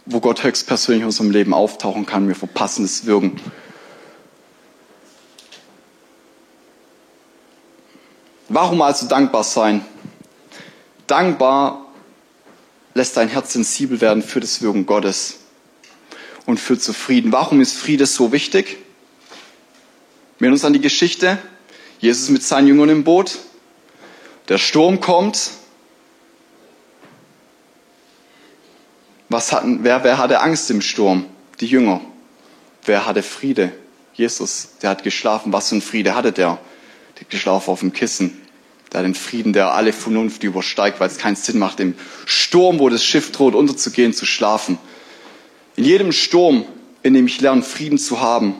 wo 0.05 0.19
Gott 0.19 0.43
höchstpersönlich 0.43 1.01
in 1.01 1.07
unserem 1.07 1.31
Leben 1.31 1.53
auftauchen 1.53 2.05
kann. 2.05 2.27
Wir 2.27 2.35
verpassen 2.35 2.83
das 2.83 3.05
Wirken. 3.05 3.39
Warum 8.49 8.81
also 8.81 9.07
dankbar 9.07 9.45
sein? 9.45 9.85
Dankbar 11.07 11.85
lässt 12.93 13.17
dein 13.17 13.27
Herz 13.27 13.53
sensibel 13.53 14.01
werden 14.01 14.23
für 14.23 14.39
das 14.39 14.61
Wirken 14.61 14.85
Gottes 14.85 15.39
und 16.45 16.59
für 16.59 16.77
Zufrieden. 16.77 17.31
Warum 17.31 17.61
ist 17.61 17.73
Friede 17.73 18.05
so 18.05 18.31
wichtig? 18.31 18.77
Wir 20.37 20.47
erinnern 20.47 20.53
uns 20.53 20.65
an 20.65 20.73
die 20.73 20.81
Geschichte. 20.81 21.37
Jesus 21.99 22.29
mit 22.29 22.43
seinen 22.43 22.67
Jüngern 22.67 22.89
im 22.89 23.03
Boot. 23.03 23.39
Der 24.47 24.57
Sturm 24.57 24.99
kommt. 24.99 25.51
Was 29.29 29.51
hatten, 29.51 29.83
wer, 29.83 30.03
wer 30.03 30.17
hatte 30.17 30.41
Angst 30.41 30.69
im 30.71 30.81
Sturm? 30.81 31.25
Die 31.59 31.67
Jünger. 31.67 32.01
Wer 32.83 33.05
hatte 33.05 33.23
Friede? 33.23 33.71
Jesus. 34.13 34.69
Der 34.81 34.89
hat 34.89 35.03
geschlafen. 35.03 35.53
Was 35.53 35.69
für 35.69 35.75
ein 35.75 35.81
Friede 35.81 36.15
hatte 36.15 36.31
der? 36.31 36.57
Der 37.15 37.21
hat 37.21 37.29
geschlafen 37.29 37.69
auf 37.69 37.81
dem 37.81 37.93
Kissen 37.93 38.40
da 38.91 39.01
den 39.01 39.15
Frieden, 39.15 39.53
der 39.53 39.73
alle 39.73 39.93
Vernunft 39.93 40.43
übersteigt, 40.43 40.99
weil 40.99 41.07
es 41.07 41.17
keinen 41.17 41.37
Sinn 41.37 41.57
macht, 41.57 41.79
im 41.79 41.95
Sturm, 42.25 42.77
wo 42.79 42.89
das 42.89 43.03
Schiff 43.03 43.31
droht 43.31 43.55
unterzugehen, 43.55 44.13
zu 44.13 44.25
schlafen. 44.25 44.77
In 45.77 45.85
jedem 45.85 46.11
Sturm, 46.11 46.65
in 47.01 47.13
dem 47.13 47.25
ich 47.25 47.39
lerne, 47.39 47.63
Frieden 47.63 47.97
zu 47.97 48.19
haben, 48.19 48.53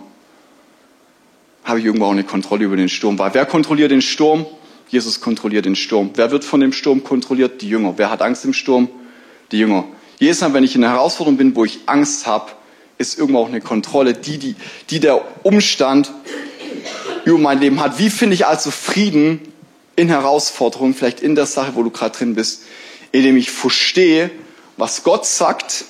habe 1.66 1.80
ich 1.80 1.86
irgendwo 1.86 2.06
auch 2.06 2.12
eine 2.12 2.24
Kontrolle 2.24 2.64
über 2.64 2.78
den 2.78 2.88
Sturm. 2.88 3.20
Weil 3.20 3.34
wer 3.34 3.46
kontrolliert 3.46 3.92
den 3.92 4.02
Sturm? 4.02 4.46
Jesus 4.88 5.20
kontrolliert 5.20 5.66
den 5.66 5.76
Sturm. 5.76 6.12
Wer 6.16 6.32
wird 6.32 6.46
von 6.46 6.62
dem 6.62 6.72
Sturm 6.72 7.04
kontrolliert? 7.04 7.62
Die 7.62 7.68
Jünger. 7.68 7.94
Wer 7.98 8.10
hat 8.10 8.22
Angst 8.22 8.46
im 8.46 8.54
Sturm? 8.54 8.90
Die 9.52 9.60
Jünger. 9.60 9.84
Jedes 10.18 10.40
Mal, 10.40 10.54
wenn 10.54 10.64
ich 10.64 10.76
in 10.76 10.84
einer 10.84 10.94
Herausforderung 10.94 11.38
bin, 11.38 11.56
wo 11.58 11.66
ich 11.66 11.80
Angst 11.88 12.26
habe, 12.26 12.54
ist 12.98 13.20
irgendwo 13.20 13.40
auch 13.40 13.50
eine 13.50 13.60
Kontrolle, 13.60 14.14
die, 14.14 14.38
die, 14.38 14.56
die 14.90 15.02
der 15.02 15.22
Umstand 15.44 16.12
über 17.26 17.38
mein 17.38 17.60
Leben 17.60 17.82
hat. 17.82 18.00
Wie 18.00 18.10
finde 18.10 18.36
ich 18.36 18.48
also 18.48 18.72
Frieden 18.72 19.51
in 20.02 20.10
Herausforderungen, 20.10 20.96
vielleicht 20.96 21.22
in 21.22 21.36
der 21.36 21.46
Sache, 21.46 21.76
wo 21.76 21.84
du 21.84 21.92
gerade 21.92 22.18
drin 22.18 22.34
bist, 22.34 22.64
indem 23.12 23.38
ich 23.38 23.52
verstehe, 23.52 24.32
was 24.76 25.04
Gott 25.04 25.28
sagt, 25.28 25.86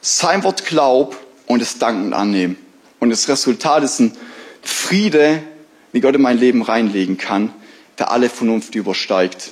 sein 0.00 0.42
Wort 0.42 0.64
glaub 0.64 1.14
und 1.46 1.60
es 1.60 1.78
dankend 1.78 2.14
annehmen. 2.14 2.56
Und 3.00 3.10
das 3.10 3.28
Resultat 3.28 3.84
ist 3.84 4.00
ein 4.00 4.16
Friede, 4.62 5.42
wie 5.92 6.00
Gott 6.00 6.14
in 6.14 6.22
mein 6.22 6.38
Leben 6.38 6.62
reinlegen 6.62 7.18
kann, 7.18 7.52
der 7.98 8.10
alle 8.10 8.30
Vernunft 8.30 8.74
übersteigt. 8.74 9.50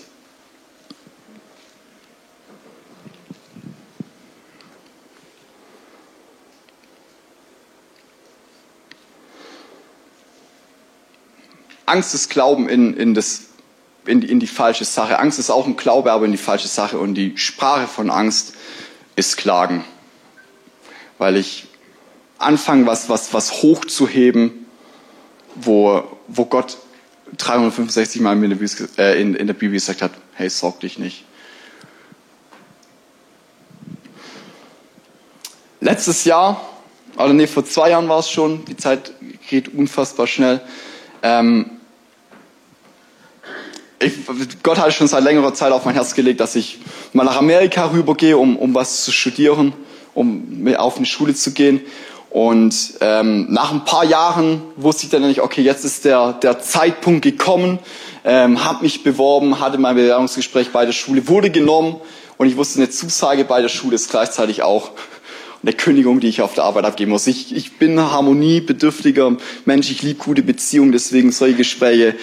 Angst 11.86 12.14
ist 12.14 12.30
Glauben 12.30 12.68
in, 12.68 12.94
in, 12.96 13.14
das, 13.14 13.42
in, 14.06 14.20
die, 14.20 14.30
in 14.30 14.40
die 14.40 14.46
falsche 14.46 14.84
Sache. 14.84 15.18
Angst 15.18 15.38
ist 15.38 15.50
auch 15.50 15.66
ein 15.66 15.76
Glaube, 15.76 16.12
aber 16.12 16.24
in 16.24 16.32
die 16.32 16.38
falsche 16.38 16.68
Sache. 16.68 16.98
Und 16.98 17.14
die 17.14 17.36
Sprache 17.36 17.86
von 17.86 18.10
Angst 18.10 18.54
ist 19.16 19.36
Klagen. 19.36 19.84
Weil 21.18 21.36
ich 21.36 21.66
anfange, 22.38 22.86
was, 22.86 23.08
was, 23.08 23.32
was 23.34 23.62
hochzuheben, 23.62 24.66
wo, 25.54 26.04
wo 26.28 26.44
Gott 26.44 26.78
365 27.38 28.20
Mal 28.20 28.36
äh, 28.98 29.20
in, 29.20 29.34
in 29.34 29.46
der 29.46 29.54
Bibel 29.54 29.74
gesagt 29.74 30.02
hat, 30.02 30.12
hey, 30.34 30.50
sorg 30.50 30.80
dich 30.80 30.98
nicht. 30.98 31.24
Letztes 35.80 36.24
Jahr, 36.24 36.60
oder 37.16 37.32
nee, 37.32 37.46
vor 37.46 37.64
zwei 37.64 37.90
Jahren 37.90 38.08
war 38.08 38.20
es 38.20 38.30
schon, 38.30 38.64
die 38.66 38.76
Zeit 38.76 39.12
geht 39.48 39.74
unfassbar 39.74 40.26
schnell. 40.26 40.60
Ähm, 41.22 41.70
ich, 44.00 44.12
Gott 44.62 44.78
hat 44.78 44.92
schon 44.92 45.06
seit 45.06 45.22
längerer 45.22 45.54
Zeit 45.54 45.72
auf 45.72 45.85
mein 45.85 45.94
Herz 45.94 46.14
gelegt, 46.14 46.40
dass 46.40 46.56
ich 46.56 46.80
mal 47.12 47.24
nach 47.24 47.37
Amerika 47.37 47.87
rübergehe, 47.92 48.37
um, 48.37 48.56
um 48.56 48.74
was 48.74 49.04
zu 49.04 49.12
studieren, 49.12 49.72
um 50.14 50.66
auf 50.76 50.96
eine 50.96 51.06
Schule 51.06 51.35
zu 51.35 51.52
gehen. 51.52 51.80
Und 52.30 52.94
ähm, 53.00 53.52
nach 53.52 53.72
ein 53.72 53.85
paar 53.85 54.04
Jahren 54.04 54.62
wusste 54.76 55.04
ich 55.04 55.11
dann 55.11 55.22
nicht, 55.22 55.42
okay, 55.42 55.61
jetzt 55.61 55.85
ist 55.85 56.06
der, 56.06 56.32
der 56.32 56.61
Zeitpunkt 56.61 57.22
gekommen, 57.22 57.78
ähm, 58.24 58.64
habe 58.64 58.82
mich 58.82 59.02
beworben, 59.02 59.61
hatte 59.61 59.78
mein 59.78 59.96
Bewerbungsgespräch 59.96 60.70
bei 60.72 60.87
der 60.87 60.92
Schule, 60.92 61.28
wurde 61.28 61.50
genommen 61.50 61.96
und 62.38 62.46
ich 62.46 62.56
wusste, 62.56 62.78
eine 62.78 62.88
Zusage 62.88 63.44
bei 63.44 63.61
der 63.61 63.68
Schule 63.68 63.96
ist 63.96 64.11
gleichzeitig 64.11 64.62
auch 64.62 64.92
eine 65.62 65.72
Kündigung, 65.72 66.20
die 66.20 66.29
ich 66.29 66.42
auf 66.42 66.55
der 66.55 66.64
Arbeit 66.64 66.85
abgeben 66.85 67.12
muss. 67.12 67.27
Ich, 67.27 67.55
ich 67.55 67.79
bin 67.79 67.98
ein 67.98 68.11
harmoniebedürftiger 68.11 69.37
Mensch, 69.64 69.90
ich 69.90 70.03
liebe 70.03 70.18
gute 70.18 70.42
Beziehungen, 70.42 70.92
deswegen 70.92 71.31
solche 71.31 71.57
Gespräche 71.57 72.16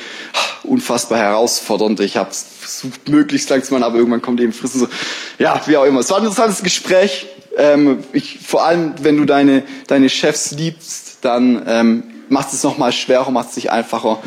unfassbar 0.63 1.19
herausfordernd. 1.19 2.01
Ich 2.01 2.17
habe 2.17 2.31
versucht, 2.31 3.07
möglichst 3.07 3.49
lang 3.49 3.63
zu 3.63 3.73
machen, 3.73 3.83
aber 3.83 3.97
irgendwann 3.97 4.21
kommt 4.21 4.41
eben 4.41 4.51
Fristen 4.51 4.79
so, 4.79 4.87
ja, 5.37 5.61
wie 5.67 5.77
auch 5.77 5.85
immer. 5.85 6.01
Es 6.01 6.09
war 6.09 6.17
ein 6.17 6.23
interessantes 6.23 6.63
Gespräch, 6.63 7.27
ähm, 7.57 8.03
ich, 8.13 8.39
vor 8.39 8.65
allem, 8.65 8.93
wenn 9.01 9.17
du 9.17 9.25
deine, 9.25 9.63
deine 9.87 10.09
Chefs 10.09 10.51
liebst, 10.51 11.19
dann 11.21 11.63
ähm, 11.65 12.03
macht 12.27 12.53
es 12.53 12.63
nochmal 12.63 12.91
schwerer, 12.91 13.31
macht 13.31 13.49
es 13.49 13.55
sich 13.55 13.71
einfacher. 13.71 14.21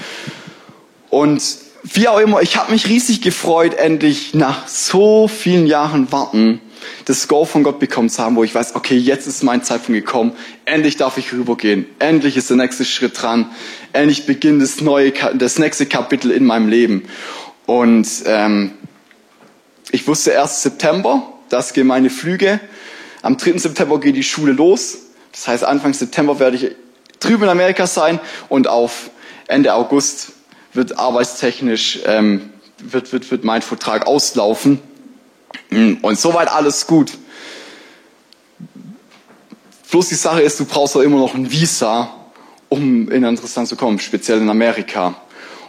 Und 1.10 1.42
wie 1.82 2.08
auch 2.08 2.18
immer, 2.18 2.40
ich 2.40 2.56
habe 2.56 2.72
mich 2.72 2.88
riesig 2.88 3.20
gefreut, 3.20 3.74
endlich 3.74 4.34
nach 4.34 4.68
so 4.68 5.28
vielen 5.28 5.66
Jahren 5.66 6.10
Warten 6.12 6.60
das 7.04 7.28
Go 7.28 7.44
von 7.44 7.62
Gott 7.62 7.78
bekommen 7.78 8.08
zu 8.08 8.22
haben, 8.22 8.36
wo 8.36 8.44
ich 8.44 8.54
weiß, 8.54 8.74
okay, 8.74 8.96
jetzt 8.96 9.26
ist 9.26 9.42
mein 9.42 9.62
Zeitpunkt 9.62 10.04
gekommen, 10.04 10.32
endlich 10.64 10.96
darf 10.96 11.18
ich 11.18 11.32
rübergehen, 11.32 11.86
endlich 11.98 12.36
ist 12.36 12.50
der 12.50 12.56
nächste 12.56 12.84
Schritt 12.84 13.20
dran, 13.20 13.50
endlich 13.92 14.26
beginnt 14.26 14.62
das 14.62 14.80
neue, 14.80 15.12
das 15.34 15.58
nächste 15.58 15.86
Kapitel 15.86 16.30
in 16.30 16.44
meinem 16.44 16.68
Leben. 16.68 17.04
Und 17.66 18.08
ähm, 18.26 18.72
ich 19.90 20.06
wusste 20.06 20.30
erst 20.30 20.62
September, 20.62 21.32
das 21.48 21.72
gehen 21.72 21.86
meine 21.86 22.10
Flüge. 22.10 22.60
Am 23.22 23.36
3. 23.36 23.58
September 23.58 24.00
geht 24.00 24.16
die 24.16 24.22
Schule 24.22 24.52
los. 24.52 24.98
Das 25.32 25.48
heißt, 25.48 25.64
Anfang 25.64 25.94
September 25.94 26.38
werde 26.38 26.56
ich 26.56 26.76
drüben 27.20 27.44
in 27.44 27.48
Amerika 27.48 27.86
sein 27.86 28.20
und 28.48 28.68
auf 28.68 29.10
Ende 29.46 29.74
August 29.74 30.32
wird 30.72 30.98
arbeitstechnisch 30.98 32.00
ähm, 32.06 32.50
wird, 32.82 33.12
wird, 33.12 33.30
wird 33.30 33.44
mein 33.44 33.62
Vertrag 33.62 34.06
auslaufen. 34.06 34.80
Und 35.70 36.18
soweit 36.18 36.48
alles 36.48 36.86
gut. 36.86 37.12
Bloß 39.90 40.08
die 40.08 40.14
Sache 40.14 40.42
ist, 40.42 40.58
du 40.58 40.64
brauchst 40.64 40.96
auch 40.96 41.00
immer 41.00 41.18
noch 41.18 41.34
ein 41.34 41.50
Visa, 41.50 42.14
um 42.68 43.10
in 43.10 43.24
ein 43.24 43.36
Land 43.36 43.68
zu 43.68 43.76
kommen, 43.76 43.98
speziell 43.98 44.38
in 44.38 44.48
Amerika. 44.48 45.14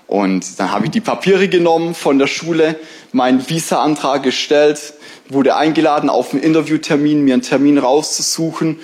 Und 0.07 0.59
dann 0.59 0.71
habe 0.71 0.85
ich 0.85 0.91
die 0.91 1.01
Papiere 1.01 1.47
genommen 1.49 1.95
von 1.95 2.19
der 2.19 2.27
Schule, 2.27 2.79
meinen 3.11 3.49
Visa-Antrag 3.49 4.23
gestellt, 4.23 4.93
wurde 5.29 5.55
eingeladen 5.55 6.09
auf 6.09 6.33
einen 6.33 6.43
Interviewtermin, 6.43 7.23
mir 7.23 7.33
einen 7.33 7.41
Termin 7.41 7.77
rauszusuchen. 7.77 8.79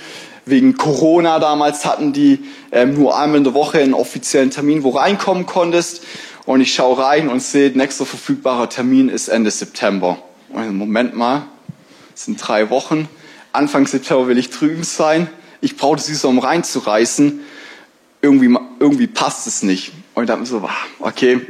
Wegen 0.45 0.75
Corona 0.75 1.39
damals 1.39 1.85
hatten 1.85 2.13
die 2.13 2.39
ähm, 2.71 2.95
nur 2.95 3.17
einmal 3.17 3.37
in 3.37 3.43
der 3.43 3.53
Woche 3.53 3.79
einen 3.79 3.93
offiziellen 3.93 4.49
Termin, 4.49 4.83
wo 4.83 4.89
reinkommen 4.89 5.45
konntest. 5.45 6.03
Und 6.45 6.61
ich 6.61 6.73
schaue 6.73 6.97
rein 6.97 7.29
und 7.29 7.41
sehe, 7.41 7.69
nächster 7.69 8.05
verfügbarer 8.05 8.69
Termin 8.69 9.09
ist 9.09 9.27
Ende 9.27 9.51
September. 9.51 10.17
Und 10.49 10.77
Moment 10.77 11.15
mal, 11.15 11.43
es 12.15 12.25
sind 12.25 12.37
drei 12.37 12.69
Wochen. 12.69 13.07
Anfang 13.51 13.87
September 13.87 14.27
will 14.27 14.37
ich 14.37 14.49
drüben 14.49 14.83
sein. 14.83 15.27
Ich 15.61 15.77
brauche 15.77 15.97
das 15.97 16.09
Visum, 16.09 16.37
um 16.37 16.43
reinzureißen. 16.43 17.39
Irgendwie, 18.21 18.57
irgendwie 18.79 19.07
passt 19.07 19.47
es 19.47 19.63
nicht. 19.63 19.93
Und 20.13 20.27
dann 20.27 20.45
so, 20.45 20.67
okay, 20.99 21.41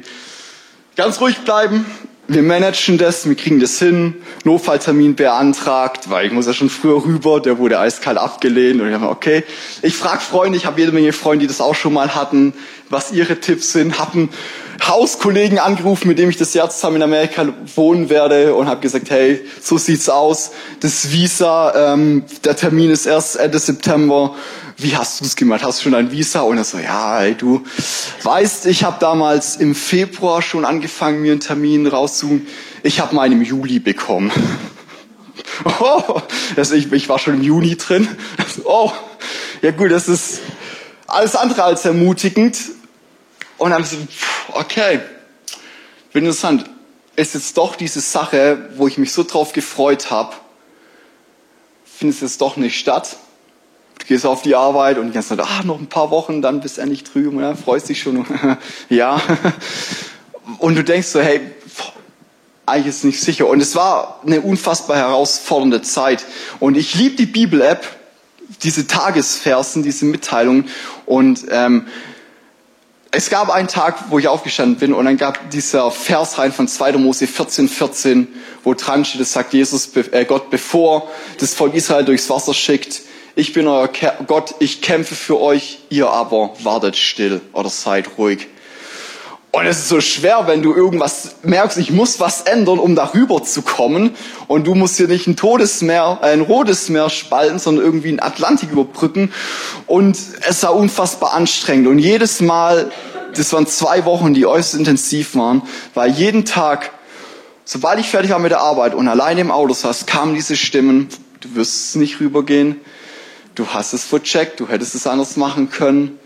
ganz 0.96 1.20
ruhig 1.20 1.40
bleiben, 1.40 1.86
wir 2.30 2.44
managen 2.44 3.00
das, 3.00 3.28
wir 3.28 3.36
kriegen 3.36 3.60
das 3.60 3.80
hin, 3.80 4.14
Notfalltermin 4.44 5.16
beantragt, 5.16 6.12
weil 6.12 6.28
ich 6.28 6.32
muss 6.32 6.46
ja 6.46 6.54
schon 6.54 6.70
früher 6.70 7.04
rüber, 7.04 7.40
der 7.40 7.58
wurde 7.58 7.80
eiskalt 7.80 8.20
abgelehnt 8.20 8.80
und 8.80 8.88
ich 8.88 8.94
habe 8.94 9.10
okay, 9.10 9.44
ich 9.82 9.96
frage 9.96 10.22
Freunde, 10.22 10.56
ich 10.56 10.68
habe 10.68 10.80
jede 10.80 10.92
Menge 10.92 11.12
Freunde, 11.12 11.44
die 11.44 11.48
das 11.48 11.60
auch 11.60 11.74
schon 11.74 11.92
mal 11.92 12.14
hatten, 12.14 12.54
was 12.90 13.12
ihre 13.12 13.40
Tipps 13.40 13.72
sind, 13.72 13.98
hatten 13.98 14.30
Hauskollegen 14.82 15.60
angerufen, 15.60 16.08
mit 16.08 16.20
dem 16.20 16.30
ich 16.30 16.38
das 16.38 16.54
Jahr 16.54 16.70
zusammen 16.70 16.98
in 16.98 17.04
Amerika 17.04 17.48
wohnen 17.76 18.10
werde 18.10 18.56
und 18.56 18.68
habe 18.68 18.82
gesagt, 18.82 19.10
hey, 19.10 19.42
so 19.62 19.78
sieht's 19.78 20.10
aus, 20.10 20.52
das 20.80 21.12
Visa, 21.12 21.94
ähm, 21.94 22.24
der 22.44 22.56
Termin 22.56 22.90
ist 22.90 23.06
erst 23.06 23.38
Ende 23.38 23.60
September, 23.60 24.36
wie 24.78 24.96
hast 24.96 25.20
du 25.20 25.26
es 25.26 25.36
gemacht? 25.36 25.62
Hast 25.64 25.80
du 25.80 25.84
schon 25.84 25.96
ein 25.96 26.12
Visa? 26.12 26.42
Und 26.42 26.58
er 26.58 26.64
so, 26.64 26.78
ja, 26.78 27.22
ey, 27.22 27.36
du 27.36 27.64
weißt, 28.24 28.66
ich 28.68 28.86
habe 28.86 28.98
damals 29.00 29.58
im 29.58 29.76
Februar 29.76 30.42
schon 30.42 30.64
angefangen, 30.64 31.22
mir 31.22 31.34
einen 31.34 31.42
Termin 31.42 31.86
rauszusuchen. 31.86 32.48
Ich 32.84 33.02
habe 33.02 33.14
meinen 33.14 33.34
im 33.34 33.42
Juli 33.42 33.80
bekommen. 33.80 34.32
Oh, 35.82 36.22
also 36.56 36.76
ich, 36.76 36.90
ich 36.94 37.10
war 37.10 37.20
schon 37.20 37.34
im 37.34 37.42
Juni 37.42 37.76
drin. 37.76 38.08
Oh, 38.64 38.94
ja 39.62 39.72
gut, 39.72 39.92
das 39.92 40.08
ist 40.08 40.40
alles 41.06 41.36
andere 41.36 41.64
als 41.64 41.84
ermutigend. 41.84 42.58
Und 43.58 43.72
dann 43.72 43.84
so, 43.84 43.98
okay, 44.54 45.00
bin 46.14 46.26
interessant. 46.26 46.70
Ist 47.16 47.34
jetzt 47.34 47.58
doch 47.58 47.76
diese 47.76 48.00
Sache, 48.00 48.70
wo 48.76 48.88
ich 48.88 48.98
mich 48.98 49.12
so 49.12 49.24
drauf 49.24 49.54
gefreut 49.54 50.10
habe, 50.10 50.36
findet 51.86 52.22
jetzt 52.22 52.42
doch 52.42 52.56
nicht 52.56 52.80
statt? 52.80 53.18
du 54.00 54.06
gehst 54.06 54.26
auf 54.26 54.42
die 54.42 54.56
Arbeit 54.56 54.98
und 54.98 55.08
die 55.08 55.14
ganze 55.14 55.30
Zeit, 55.30 55.46
ah, 55.46 55.64
noch 55.64 55.80
ein 55.80 55.88
paar 55.88 56.10
Wochen, 56.10 56.42
dann 56.42 56.62
bist 56.62 56.78
du 56.78 56.82
endlich 56.82 57.04
drüben 57.04 57.38
und 57.38 57.44
dann 57.44 57.58
freust 57.58 57.90
dich 57.90 58.02
schon. 58.02 58.26
ja. 58.90 59.22
Und 60.58 60.76
du 60.76 60.84
denkst 60.84 61.08
so, 61.08 61.20
hey, 61.20 61.42
eigentlich 62.66 62.88
ist 62.88 63.04
nicht 63.04 63.22
sicher. 63.22 63.48
Und 63.48 63.62
es 63.62 63.76
war 63.76 64.22
eine 64.26 64.42
unfassbar 64.42 64.98
herausfordernde 64.98 65.82
Zeit. 65.82 66.26
Und 66.60 66.78
ich 66.78 66.96
liebe 66.96 67.16
die 67.16 67.26
Bibel-App, 67.26 67.86
diese 68.64 68.88
Tagesversen, 68.88 69.84
diese 69.84 70.06
Mitteilungen. 70.06 70.70
Und 71.06 71.46
ähm, 71.52 71.88
es 73.12 73.30
gab 73.30 73.50
einen 73.50 73.68
Tag, 73.68 74.12
wo 74.12 74.20
ich 74.20 74.28
aufgestanden 74.28 74.78
bin 74.78 74.94
und 74.94 75.06
dann 75.06 75.18
gab 75.18 75.50
dieser 75.50 75.90
Vers 75.90 76.38
rein 76.38 76.52
von 76.52 76.68
2. 76.68 76.94
Mose 76.94 77.26
14, 77.26 77.68
14, 77.68 78.28
wo 78.64 78.74
dran 78.76 79.04
steht, 79.04 79.22
das 79.22 79.34
sagt 79.34 79.54
Jesus, 79.54 79.96
äh, 79.96 80.26
Gott, 80.26 80.50
bevor 80.50 81.10
das 81.40 81.54
Volk 81.54 81.74
Israel 81.74 82.06
durchs 82.06 82.30
Wasser 82.30 82.54
schickt, 82.54 83.02
ich 83.36 83.54
bin 83.54 83.68
euer 83.68 83.90
Gott, 84.28 84.56
ich 84.60 84.82
kämpfe 84.82 85.16
für 85.16 85.40
euch, 85.40 85.80
ihr 85.90 86.10
aber 86.10 86.54
wartet 86.62 86.98
still 86.98 87.42
oder 87.54 87.70
seid 87.70 88.18
ruhig. 88.18 88.48
Und 89.52 89.66
es 89.66 89.80
ist 89.80 89.90
so 89.90 90.00
schwer, 90.00 90.44
wenn 90.46 90.62
du 90.62 90.76
irgendwas 90.76 91.38
merkst, 91.42 91.80
ich 91.80 91.90
muss 91.90 92.20
was 92.20 92.42
ändern, 92.42 92.78
um 92.78 92.96
darüber 92.96 93.44
zu 93.44 93.64
kommen. 93.64 94.16
Und 94.48 94.68
du 94.68 94.76
musst 94.76 94.98
hier 94.98 95.08
nicht 95.08 95.26
ein 95.26 95.36
Todesmeer, 95.36 96.20
ein 96.22 96.42
rotes 96.42 96.90
Meer 96.90 97.10
spalten, 97.10 97.58
sondern 97.58 97.84
irgendwie 97.84 98.10
einen 98.10 98.20
Atlantik 98.20 98.72
überbrücken. 98.72 99.34
Und 99.88 100.20
es 100.48 100.62
war 100.62 100.76
unfassbar 100.76 101.34
anstrengend. 101.34 101.88
Und 101.88 101.98
jedes 101.98 102.42
Mal, 102.42 102.92
das 103.34 103.52
waren 103.52 103.66
zwei 103.66 104.06
Wochen, 104.06 104.36
die 104.36 104.46
äußerst 104.46 104.76
intensiv 104.76 105.36
waren, 105.36 105.64
weil 105.96 106.12
jeden 106.12 106.46
Tag, 106.46 106.92
sobald 107.66 108.00
ich 108.00 108.08
fertig 108.08 108.30
war 108.30 108.40
mit 108.40 108.52
der 108.52 108.62
Arbeit 108.62 108.94
und 108.94 109.08
alleine 109.08 109.42
im 109.42 109.50
Auto 109.50 109.74
saß, 109.74 110.06
kamen 110.06 110.36
diese 110.36 110.56
Stimmen, 110.56 111.10
du 111.40 111.56
wirst 111.56 111.96
nicht 111.96 112.20
rübergehen, 112.20 112.80
du 113.56 113.66
hast 113.66 113.94
es 113.94 114.06
vercheckt, 114.06 114.60
du 114.60 114.68
hättest 114.70 114.94
es 114.94 115.08
anders 115.08 115.38
machen 115.38 115.72
können. 115.72 116.20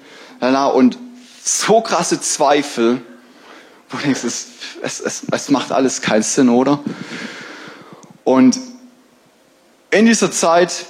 Und 0.73 0.97
so 1.45 1.79
krasse 1.79 2.19
Zweifel, 2.19 3.01
du 3.93 4.03
denkst, 4.03 4.23
es, 4.23 4.47
es, 4.82 4.99
es, 4.99 5.23
es 5.32 5.49
macht 5.49 5.71
alles 5.71 6.01
keinen 6.01 6.23
Sinn, 6.23 6.49
oder? 6.49 6.79
Und 8.23 8.60
in 9.91 10.06
dieser 10.06 10.32
Zeit 10.32 10.86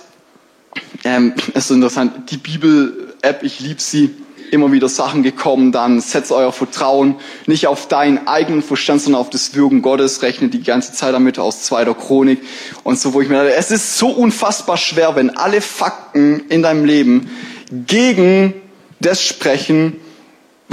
ähm, 1.04 1.34
ist 1.54 1.68
so 1.68 1.74
interessant, 1.74 2.32
die 2.32 2.38
Bibel-App, 2.38 3.44
ich 3.44 3.60
liebe 3.60 3.82
sie, 3.82 4.16
immer 4.52 4.72
wieder 4.72 4.88
Sachen 4.88 5.24
gekommen, 5.24 5.72
dann 5.72 6.00
setzt 6.00 6.32
euer 6.32 6.54
Vertrauen 6.54 7.16
nicht 7.48 7.66
auf 7.66 7.88
deinen 7.88 8.28
eigenen 8.28 8.62
Verstand, 8.62 9.02
sondern 9.02 9.20
auf 9.22 9.32
das 9.32 9.56
Wirken 9.56 9.82
Gottes, 9.82 10.22
rechnet 10.22 10.54
die 10.54 10.62
ganze 10.62 10.94
Zeit 10.94 11.14
damit 11.14 11.40
aus 11.40 11.64
zweiter 11.64 11.96
Chronik 11.96 12.40
und 12.84 13.00
so, 13.00 13.14
wo 13.14 13.22
ich 13.22 13.30
mir 13.30 13.38
dachte, 13.38 13.56
es 13.56 13.72
ist 13.72 13.98
so 13.98 14.10
unfassbar 14.10 14.78
schwer, 14.78 15.16
wenn 15.16 15.32
alle 15.32 15.60
Fakten 15.60 16.44
in 16.50 16.62
deinem 16.62 16.86
Leben 16.86 17.32
gegen 17.88 18.54
das 19.00 19.24
sprechen, 19.24 20.00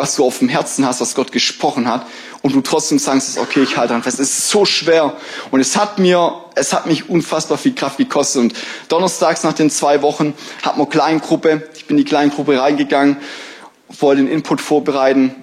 was 0.01 0.17
du 0.17 0.25
auf 0.25 0.39
dem 0.39 0.49
Herzen 0.49 0.87
hast, 0.87 1.03
was 1.03 1.15
Gott 1.15 1.31
gesprochen 1.31 1.87
hat, 1.87 2.07
und 2.43 2.55
du 2.55 2.63
trotzdem 2.63 2.99
sagst, 2.99 3.37
okay, 3.37 3.63
ich 3.63 3.77
halte 3.77 3.89
daran 3.89 4.03
fest. 4.03 4.19
Es 4.19 4.31
ist 4.31 4.49
so 4.49 4.65
schwer. 4.65 5.15
Und 5.51 5.61
es 5.61 5.77
hat 5.77 5.99
mir, 5.99 6.43
es 6.55 6.73
hat 6.73 6.87
mich 6.87 7.11
unfassbar 7.11 7.59
viel 7.59 7.75
Kraft 7.75 7.99
gekostet. 7.99 8.41
Und 8.41 8.55
donnerstags 8.89 9.43
nach 9.43 9.53
den 9.53 9.69
zwei 9.69 10.01
Wochen 10.01 10.33
hat 10.63 10.79
man 10.79 10.89
Kleingruppe. 10.89 11.69
Ich 11.75 11.85
bin 11.85 11.99
in 11.99 12.05
die 12.05 12.09
Kleingruppe 12.09 12.59
reingegangen, 12.59 13.19
wollte 13.89 14.23
den 14.23 14.33
Input 14.33 14.63
vorbereiten. 14.63 15.35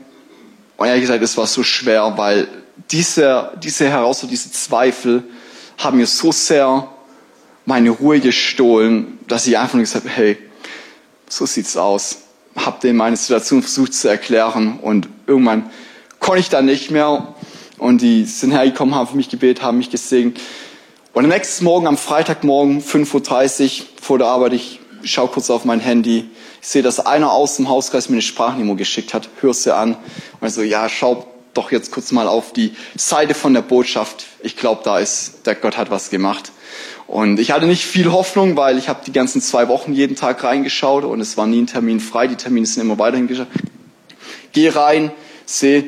Und 0.78 0.88
ehrlich 0.88 1.02
gesagt, 1.02 1.22
es 1.22 1.38
war 1.38 1.46
so 1.46 1.62
schwer, 1.62 2.14
weil 2.18 2.48
diese, 2.90 3.52
diese 3.62 3.88
Herausforderung, 3.88 4.32
diese 4.32 4.52
Zweifel 4.52 5.24
haben 5.78 5.98
mir 5.98 6.08
so 6.08 6.32
sehr 6.32 6.90
meine 7.66 7.92
Ruhe 7.92 8.20
gestohlen, 8.20 9.20
dass 9.28 9.46
ich 9.46 9.56
einfach 9.56 9.76
nur 9.76 9.84
gesagt 9.84 10.06
habe, 10.06 10.16
hey, 10.16 10.38
so 11.30 11.46
sieht's 11.46 11.78
aus. 11.78 12.27
Hab 12.58 12.82
denen 12.82 12.98
meine 12.98 13.16
Situation 13.16 13.62
versucht 13.62 13.94
zu 13.94 14.10
erklären 14.10 14.80
und 14.82 15.08
irgendwann 15.28 15.70
konnte 16.20 16.40
ich 16.42 16.50
dann 16.50 16.66
nicht 16.66 16.92
mehr. 16.92 17.36
Und 17.78 18.02
die 18.02 18.26
sind 18.26 18.52
hergekommen, 18.52 18.96
haben 18.96 19.08
für 19.08 19.16
mich 19.16 19.30
gebetet, 19.30 19.64
haben 19.64 19.78
mich 19.78 19.92
gesegnet. 19.92 20.40
Und 21.14 21.24
am 21.24 21.30
nächsten 21.30 21.64
Morgen, 21.64 21.88
am 21.88 21.98
Freitagmorgen, 21.98 22.82
5.30 22.82 23.82
Uhr 23.82 23.88
vor 24.02 24.18
der 24.18 24.28
Arbeit, 24.28 24.54
ich 24.54 24.80
schaue 25.04 25.28
kurz 25.28 25.50
auf 25.50 25.66
mein 25.66 25.80
Handy. 25.80 26.30
Ich 26.62 26.68
sehe, 26.68 26.82
dass 26.82 27.00
einer 27.00 27.32
aus 27.32 27.56
dem 27.56 27.70
Hauskreis 27.70 28.10
mir 28.10 28.16
eine 28.16 28.22
Sprachnemo 28.22 28.76
geschickt 28.76 29.14
hat. 29.14 29.30
Hör 29.42 29.54
sie 29.54 29.76
an. 29.76 29.96
Und 30.42 30.50
so, 30.50 30.62
ja, 30.62 30.90
schau 30.90 31.28
doch 31.54 31.72
jetzt 31.72 31.92
kurz 31.92 32.12
mal 32.12 32.28
auf 32.28 32.54
die 32.54 32.76
Seite 32.96 33.34
von 33.34 33.54
der 33.54 33.62
Botschaft. 33.62 34.26
Ich 34.42 34.58
glaube, 34.58 34.82
da 34.84 35.00
ist, 35.00 35.46
der 35.46 35.56
Gott 35.56 35.78
hat 35.78 35.90
was 35.90 36.10
gemacht. 36.10 36.52
Und 37.08 37.40
ich 37.40 37.52
hatte 37.52 37.66
nicht 37.66 37.86
viel 37.86 38.12
Hoffnung, 38.12 38.58
weil 38.58 38.78
ich 38.78 38.90
habe 38.90 39.00
die 39.06 39.14
ganzen 39.14 39.42
zwei 39.42 39.70
Wochen 39.70 39.94
jeden 39.94 40.18
Tag 40.18 40.44
reingeschaut 40.44 41.06
und 41.06 41.22
es 41.22 41.38
war 41.38 41.48
nie 41.48 41.62
ein 41.62 41.68
Termin 41.68 42.02
frei. 42.02 42.28
Die 42.28 42.36
Termine 42.36 42.66
sind 42.66 42.82
immer 42.84 43.00
weiterhin 43.00 43.28
geschaut. 43.28 43.48
Geh 44.52 44.70
rein, 44.70 45.12
sehe 45.46 45.86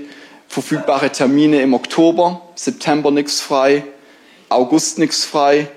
verfügbare 0.48 1.12
Termine 1.12 1.62
im 1.62 1.74
Oktober, 1.74 2.42
September 2.56 3.12
nichts 3.12 3.40
frei, 3.40 3.84
August 4.50 4.98
nichts 4.98 5.26
frei, 5.26 5.70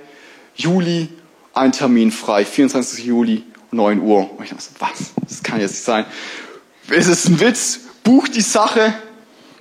Juli 0.55 1.09
ein 1.55 1.73
Termin 1.73 2.11
frei, 2.11 2.45
24. 2.45 3.05
Juli, 3.05 3.45
9 3.71 4.01
Uhr. 4.01 4.31
Und 4.39 4.45
ich 4.45 4.51
dachte 4.51 4.65
was? 4.79 5.13
Das 5.29 5.43
kann 5.43 5.61
jetzt 5.61 5.73
nicht 5.73 5.85
sein. 5.85 6.07
Es 6.89 7.07
ist 7.07 7.29
ein 7.29 7.41
Witz, 7.41 7.81
buch 8.03 8.29
die 8.29 8.41
Sache, 8.41 8.95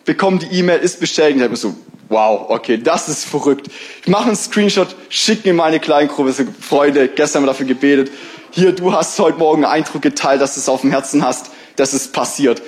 bekomme 0.05 0.39
die 0.39 0.57
E-Mail, 0.57 0.79
ist 0.79 0.99
bestätigt. 0.99 1.37
Ich 1.37 1.43
habe 1.43 1.55
so, 1.55 1.75
wow, 2.11 2.49
okay, 2.49 2.77
das 2.77 3.09
ist 3.09 3.25
verrückt. 3.25 3.67
Ich 4.01 4.07
mache 4.07 4.25
einen 4.27 4.35
Screenshot, 4.35 4.95
schicke 5.09 5.47
mir 5.47 5.55
meine 5.55 5.79
Kleingruppe, 5.79 6.31
so, 6.33 6.43
Freunde, 6.59 7.07
gestern 7.07 7.39
haben 7.39 7.47
wir 7.47 7.53
dafür 7.53 7.65
gebetet. 7.65 8.11
Hier, 8.51 8.73
du 8.73 8.93
hast 8.93 9.17
heute 9.17 9.37
Morgen 9.37 9.63
einen 9.63 9.73
Eindruck 9.73 10.01
geteilt, 10.01 10.41
dass 10.41 10.55
du 10.55 10.59
es 10.59 10.69
auf 10.69 10.81
dem 10.81 10.91
Herzen 10.91 11.25
hast, 11.25 11.51
dass 11.77 11.93
es 11.93 12.09
passiert. 12.09 12.61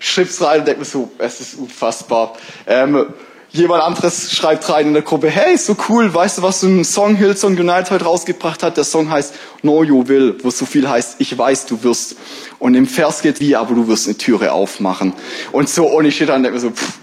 Schreib's 0.00 0.42
rein 0.42 0.60
und 0.60 0.68
denk 0.68 0.80
mir 0.80 0.84
so, 0.84 1.10
es 1.18 1.40
ist 1.40 1.54
unfassbar. 1.54 2.34
Ähm, 2.66 3.06
jemand 3.50 3.84
anderes 3.84 4.32
schreibt 4.32 4.68
rein 4.68 4.88
in 4.88 4.92
der 4.94 5.02
Gruppe, 5.02 5.30
hey, 5.30 5.56
so 5.56 5.76
cool, 5.88 6.12
weißt 6.12 6.38
du, 6.38 6.42
was 6.42 6.60
so 6.60 6.66
ein 6.66 6.84
Song 6.84 7.14
Hillsong 7.14 7.56
United 7.56 7.92
heute 7.92 8.04
rausgebracht 8.04 8.64
hat? 8.64 8.76
Der 8.76 8.84
Song 8.84 9.10
heißt 9.10 9.32
Know 9.60 9.84
You 9.84 10.08
Will, 10.08 10.36
wo 10.42 10.50
so 10.50 10.66
viel 10.66 10.88
heißt, 10.88 11.16
ich 11.20 11.38
weiß, 11.38 11.66
du 11.66 11.84
wirst. 11.84 12.16
Und 12.58 12.74
im 12.74 12.88
Vers 12.88 13.22
geht 13.22 13.38
wie, 13.38 13.54
aber 13.54 13.76
du 13.76 13.86
wirst 13.86 14.06
eine 14.06 14.18
Türe 14.18 14.52
aufmachen. 14.52 15.12
Und 15.52 15.68
so, 15.68 15.86
und 15.86 16.04
ich 16.04 16.16
stehe 16.16 16.26
da 16.26 16.34
und 16.34 16.42
denke 16.42 16.56
mir 16.56 16.60
so, 16.60 16.70
pff, 16.70 16.98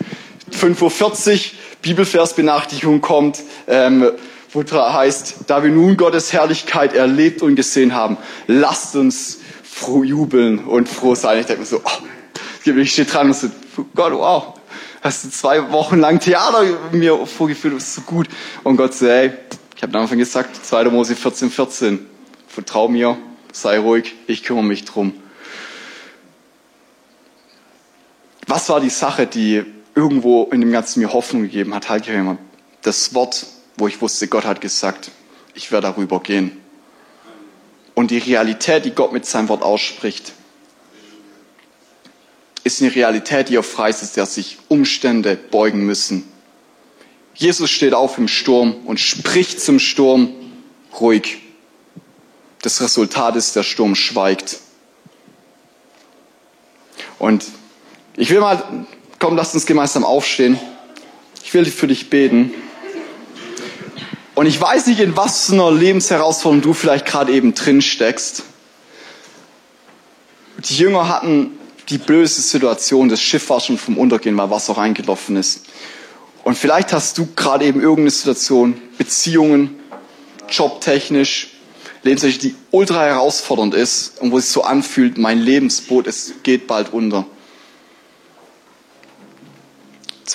5.40 0.51 1.33
Uhr, 1.33 1.39
Bibelversbenachrichtigung 1.85 2.99
kommt, 2.99 3.43
ähm, 3.67 4.09
wo 4.51 4.63
heißt, 4.63 5.35
da 5.45 5.63
wir 5.63 5.69
nun 5.69 5.97
Gottes 5.97 6.33
Herrlichkeit 6.33 6.95
erlebt 6.95 7.43
und 7.43 7.55
gesehen 7.55 7.93
haben, 7.93 8.17
lasst 8.47 8.95
uns 8.95 9.41
froh 9.63 10.03
jubeln 10.03 10.65
und 10.65 10.89
froh 10.89 11.13
sein. 11.13 11.39
Ich 11.39 11.45
denke 11.45 11.59
mir 11.61 11.67
so, 11.67 11.81
oh, 11.83 11.91
ich 12.65 12.91
stehe 12.91 13.05
dran 13.05 13.27
und 13.27 13.35
so, 13.35 13.49
Gott, 13.93 14.13
wow, 14.13 14.55
hast 15.01 15.25
du 15.25 15.29
zwei 15.29 15.71
Wochen 15.71 15.99
lang 15.99 16.19
Theater 16.19 16.63
mir 16.91 17.27
vorgeführt, 17.27 17.75
das 17.75 17.83
ist 17.83 17.95
so 17.95 18.01
gut. 18.01 18.29
Und 18.63 18.77
Gott 18.77 18.95
sagt, 18.95 19.11
hey, 19.11 19.33
ich 19.75 19.83
habe 19.83 19.93
am 19.95 20.01
Anfang 20.03 20.17
gesagt, 20.17 20.65
2. 20.65 20.85
Mose 20.85 21.15
14, 21.15 21.51
14, 21.51 22.03
vertrau 22.47 22.87
mir, 22.87 23.15
sei 23.51 23.77
ruhig, 23.77 24.15
ich 24.25 24.41
kümmere 24.41 24.65
mich 24.65 24.85
drum. 24.85 25.13
Was 28.47 28.69
war 28.69 28.79
die 28.79 28.89
Sache, 28.89 29.27
die 29.27 29.74
irgendwo 29.95 30.43
in 30.51 30.61
dem 30.61 30.71
Ganzen 30.71 31.01
mir 31.01 31.13
Hoffnung 31.13 31.43
gegeben 31.43 31.73
hat, 31.73 31.89
halt 31.89 32.07
immer 32.07 32.37
das 32.81 33.13
Wort, 33.13 33.47
wo 33.77 33.87
ich 33.87 34.01
wusste, 34.01 34.27
Gott 34.27 34.45
hat 34.45 34.61
gesagt, 34.61 35.09
ich 35.55 35.71
werde 35.71 35.87
darüber 35.87 36.19
gehen. 36.19 36.61
Und 37.95 38.11
die 38.11 38.17
Realität, 38.17 38.85
die 38.85 38.91
Gott 38.91 39.13
mit 39.13 39.25
seinem 39.25 39.49
Wort 39.49 39.63
ausspricht, 39.63 40.33
ist 42.63 42.81
eine 42.81 42.93
Realität, 42.93 43.49
die 43.49 43.57
auf 43.57 43.79
ist, 43.79 44.17
der 44.17 44.25
sich 44.25 44.57
Umstände 44.67 45.35
beugen 45.35 45.85
müssen. 45.85 46.29
Jesus 47.33 47.69
steht 47.69 47.93
auf 47.93 48.17
im 48.17 48.27
Sturm 48.27 48.75
und 48.85 48.99
spricht 48.99 49.61
zum 49.61 49.79
Sturm 49.79 50.33
ruhig. 50.99 51.37
Das 52.61 52.81
Resultat 52.81 53.35
ist, 53.35 53.55
der 53.55 53.63
Sturm 53.63 53.95
schweigt. 53.95 54.59
Und 57.19 57.45
ich 58.17 58.29
will 58.29 58.39
mal 58.39 58.87
Komm, 59.19 59.37
lass 59.37 59.53
uns 59.53 59.65
gemeinsam 59.65 60.03
aufstehen. 60.03 60.59
Ich 61.43 61.53
will 61.53 61.65
für 61.65 61.87
dich 61.87 62.09
beten. 62.09 62.51
Und 64.33 64.45
ich 64.45 64.59
weiß 64.59 64.87
nicht, 64.87 64.99
in 64.99 65.15
was 65.15 65.45
für 65.45 65.53
einer 65.53 65.71
Lebensherausforderung 65.71 66.61
du 66.61 66.73
vielleicht 66.73 67.05
gerade 67.05 67.31
eben 67.31 67.53
drin 67.53 67.81
steckst. 67.81 68.43
Die 70.57 70.75
Jünger 70.75 71.07
hatten 71.07 71.57
die 71.89 71.97
böse 71.97 72.41
Situation, 72.41 73.07
das 73.07 73.21
Schiff 73.21 73.49
war 73.49 73.61
schon 73.61 73.77
vom 73.77 73.97
Untergehen, 73.97 74.37
weil 74.37 74.49
Wasser 74.49 74.75
reingelaufen 74.75 75.37
ist. 75.37 75.65
Und 76.43 76.57
vielleicht 76.57 76.91
hast 76.91 77.17
du 77.17 77.27
gerade 77.35 77.65
eben 77.65 77.79
irgendeine 77.79 78.11
Situation, 78.11 78.79
Beziehungen, 78.97 79.79
jobtechnisch, 80.49 81.51
lebenstechnisch, 82.03 82.39
die 82.39 82.55
ultra 82.71 83.05
herausfordernd 83.05 83.73
ist 83.73 84.19
und 84.21 84.31
wo 84.31 84.37
es 84.37 84.51
so 84.51 84.63
anfühlt, 84.63 85.17
mein 85.17 85.39
Lebensboot, 85.39 86.07
es 86.07 86.33
geht 86.43 86.67
bald 86.67 86.91
unter. 86.91 87.25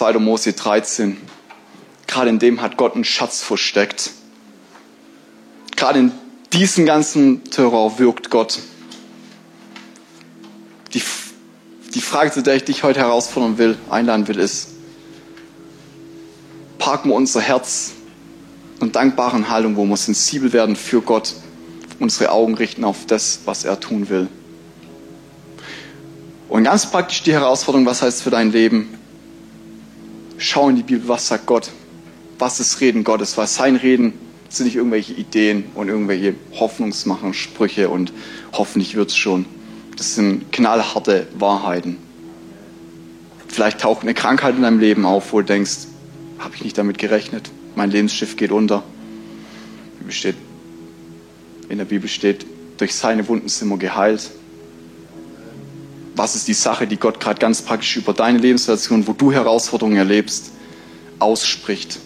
2. 0.01 0.15
Mose 0.15 0.55
13. 0.55 1.19
Gerade 2.07 2.31
in 2.31 2.39
dem 2.39 2.63
hat 2.63 2.79
Gott 2.79 2.95
einen 2.95 3.05
Schatz 3.05 3.43
versteckt. 3.43 4.13
Gerade 5.77 5.99
in 5.99 6.13
diesem 6.55 6.87
ganzen 6.87 7.45
Terror 7.45 7.99
wirkt 7.99 8.31
Gott. 8.31 8.61
Die, 10.95 11.03
die 11.93 12.01
Frage, 12.01 12.33
zu 12.33 12.43
der 12.43 12.57
ich 12.57 12.65
dich 12.65 12.83
heute 12.83 13.01
herausfordern 13.01 13.59
will, 13.59 13.77
einladen 13.91 14.27
will, 14.27 14.39
ist, 14.39 14.69
parken 16.79 17.11
wir 17.11 17.15
unser 17.15 17.43
Herz 17.43 17.93
und 18.81 18.97
dankbaren 18.97 19.51
Haltung, 19.51 19.77
wo 19.77 19.85
wir 19.85 19.99
sensibel 19.99 20.55
werden 20.55 20.77
für 20.77 21.03
Gott, 21.03 21.35
unsere 21.99 22.33
Augen 22.33 22.55
richten 22.55 22.85
auf 22.85 23.05
das, 23.07 23.41
was 23.45 23.67
er 23.67 23.79
tun 23.79 24.09
will. 24.09 24.29
Und 26.49 26.65
ganz 26.65 26.91
praktisch 26.91 27.23
die 27.23 27.35
Herausforderung, 27.35 27.85
was 27.85 28.01
heißt 28.01 28.23
für 28.23 28.31
dein 28.31 28.51
Leben? 28.51 28.97
Schau 30.41 30.69
in 30.69 30.77
die 30.77 30.83
Bibel, 30.83 31.07
was 31.07 31.29
sagt 31.29 31.47
Gott? 31.47 31.71
Was 32.39 32.59
ist 32.59 32.81
Reden 32.81 33.05
Gottes? 33.05 33.37
Was 33.37 33.55
sein 33.55 33.77
Reden 33.77 34.15
sind 34.49 34.67
nicht 34.67 34.77
irgendwelche 34.77 35.13
Ideen 35.13 35.65
und 35.75 35.89
irgendwelche 35.89 36.35
Hoffnungsmachen, 36.59 37.35
Sprüche 37.35 37.89
und 37.89 38.13
hoffentlich 38.53 38.97
wird's 38.97 39.17
schon. 39.17 39.45
Das 39.97 40.17
sind 40.17 40.51
knallharte 40.51 41.29
Wahrheiten. 41.39 41.99
Vielleicht 43.47 43.81
taucht 43.81 44.03
eine 44.03 44.15
Krankheit 44.15 44.57
in 44.57 44.63
deinem 44.63 44.81
Leben 44.81 45.05
auf, 45.05 45.33
wo 45.33 45.41
du 45.41 45.47
denkst, 45.47 45.87
habe 46.39 46.57
ich 46.57 46.65
nicht 46.65 46.79
damit 46.79 46.99
gerechnet, 46.99 47.51
mein 47.77 47.91
Lebensschiff 47.91 48.37
geht 48.37 48.51
unter. 48.51 48.83
in 51.69 51.79
der 51.79 51.85
Bibel 51.85 52.09
steht, 52.09 52.47
durch 52.79 52.95
seine 52.95 53.29
Wunden 53.29 53.49
sind 53.49 53.69
wir 53.69 53.77
geheilt 53.77 54.31
was 56.17 56.37
ist 56.37 56.49
die 56.49 56.55
Sache, 56.55 56.87
die 56.87 56.97
Gott 56.97 57.21
gerade 57.21 57.39
ganz 57.39 57.63
praktisch 57.63 57.97
über 57.97 58.13
deine 58.13 58.39
Lebenssituation, 58.39 59.07
wo 59.07 59.13
du 59.13 59.33
Herausforderungen 59.33 59.97
erlebst, 59.97 60.53
ausspricht. 61.19 61.99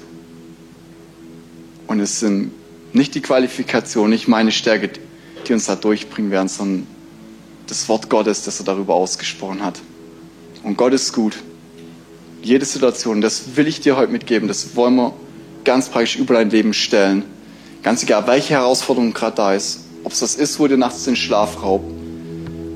Und 1.87 2.01
es 2.01 2.21
sind 2.21 2.53
nicht 2.93 3.15
die 3.15 3.21
Qualifikation, 3.21 4.11
nicht 4.11 4.29
meine 4.29 4.53
Stärke, 4.53 4.91
die 5.47 5.53
uns 5.53 5.67
da 5.67 5.77
durchbringen 5.77 6.31
werden, 6.31 6.49
sondern 6.49 6.87
das 7.67 7.89
Wort 7.89 8.09
Gottes, 8.09 8.43
das 8.43 8.61
er 8.61 8.67
darüber 8.67 8.95
ausgesprochen 8.95 9.65
hat. 9.65 9.81
Und 10.63 10.77
Gott 10.77 10.93
ist 10.93 11.13
gut. 11.13 11.37
Jede 12.43 12.65
Situation, 12.67 13.21
das 13.21 13.57
will 13.57 13.67
ich 13.67 13.81
dir 13.81 13.97
heute 13.97 14.13
mitgeben, 14.13 14.49
das 14.49 14.77
wollen 14.77 14.97
wir 14.97 15.15
ganz 15.65 15.89
praktisch 15.89 16.17
über 16.17 16.35
dein 16.35 16.51
Leben 16.51 16.75
stellen. 16.75 17.25
Ganz 17.83 18.03
egal, 18.03 18.27
welche 18.27 18.55
Herausforderung 18.55 19.13
gerade 19.15 19.37
da 19.37 19.55
ist. 19.55 19.81
Ob 20.05 20.13
es 20.13 20.21
das 20.21 20.35
ist, 20.35 20.59
wo 20.59 20.69
dir 20.69 20.77
nachts 20.77 21.05
den 21.05 21.17
Schlaf 21.17 21.63
raubt 21.63 22.04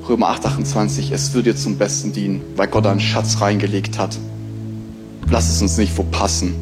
Römer 0.08 0.28
8, 0.30 0.46
28, 0.46 1.12
es 1.12 1.34
wird 1.34 1.44
dir 1.44 1.54
zum 1.54 1.76
Besten 1.76 2.14
dienen, 2.14 2.40
weil 2.56 2.66
Gott 2.68 2.86
einen 2.86 2.98
Schatz 2.98 3.42
reingelegt 3.42 3.98
hat. 3.98 4.16
Lass 5.30 5.50
es 5.50 5.60
uns 5.60 5.76
nicht 5.76 5.92
verpassen, 5.92 6.54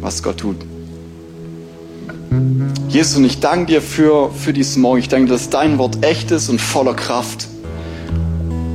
was 0.00 0.24
Gott 0.24 0.38
tut. 0.38 0.56
Jesus, 2.88 3.16
und 3.16 3.24
ich 3.26 3.38
danke 3.38 3.66
dir 3.66 3.80
für, 3.80 4.32
für 4.32 4.52
diesen 4.52 4.82
Morgen. 4.82 4.98
Ich 4.98 5.08
danke, 5.08 5.28
dass 5.28 5.50
dein 5.50 5.78
Wort 5.78 6.04
echt 6.04 6.32
ist 6.32 6.48
und 6.48 6.60
voller 6.60 6.94
Kraft. 6.94 7.46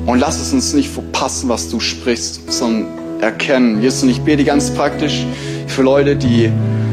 Und 0.06 0.18
lass 0.18 0.40
es 0.40 0.54
uns 0.54 0.74
nicht 0.74 0.90
verpassen, 0.90 1.50
was 1.50 1.70
du 1.70 1.82
sprichst, 1.82 2.54
sondern 2.54 2.86
erkennen. 3.20 3.82
Jesus, 3.82 4.04
und 4.04 4.10
ich 4.10 4.22
bete 4.22 4.46
ganz 4.46 4.72
praktisch 4.72 5.26
für 5.68 5.82
Leute, 5.82 6.16
die, 6.16 6.50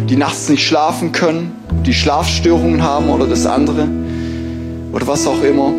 die 0.09 0.17
nachts 0.17 0.49
nicht 0.49 0.67
schlafen 0.67 1.13
können, 1.13 1.53
die 1.87 1.95
Schlafstörungen 1.95 2.83
haben 2.83 3.11
oder 3.11 3.29
das 3.29 3.47
andere 3.47 3.87
oder 4.93 5.07
was 5.07 5.29
auch 5.29 5.41
immer. 5.45 5.73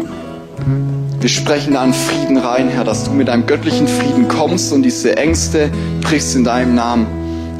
Wir 1.22 1.30
sprechen 1.30 1.78
einen 1.78 1.94
Frieden 1.94 2.38
rein, 2.38 2.68
Herr, 2.68 2.84
dass 2.84 3.04
du 3.04 3.12
mit 3.12 3.28
deinem 3.28 3.46
göttlichen 3.46 3.88
Frieden 3.88 4.28
kommst 4.28 4.74
und 4.74 4.82
diese 4.82 5.18
Ängste 5.18 5.70
brichst 6.02 6.36
in 6.36 6.44
deinem 6.44 6.74
Namen. 6.74 7.06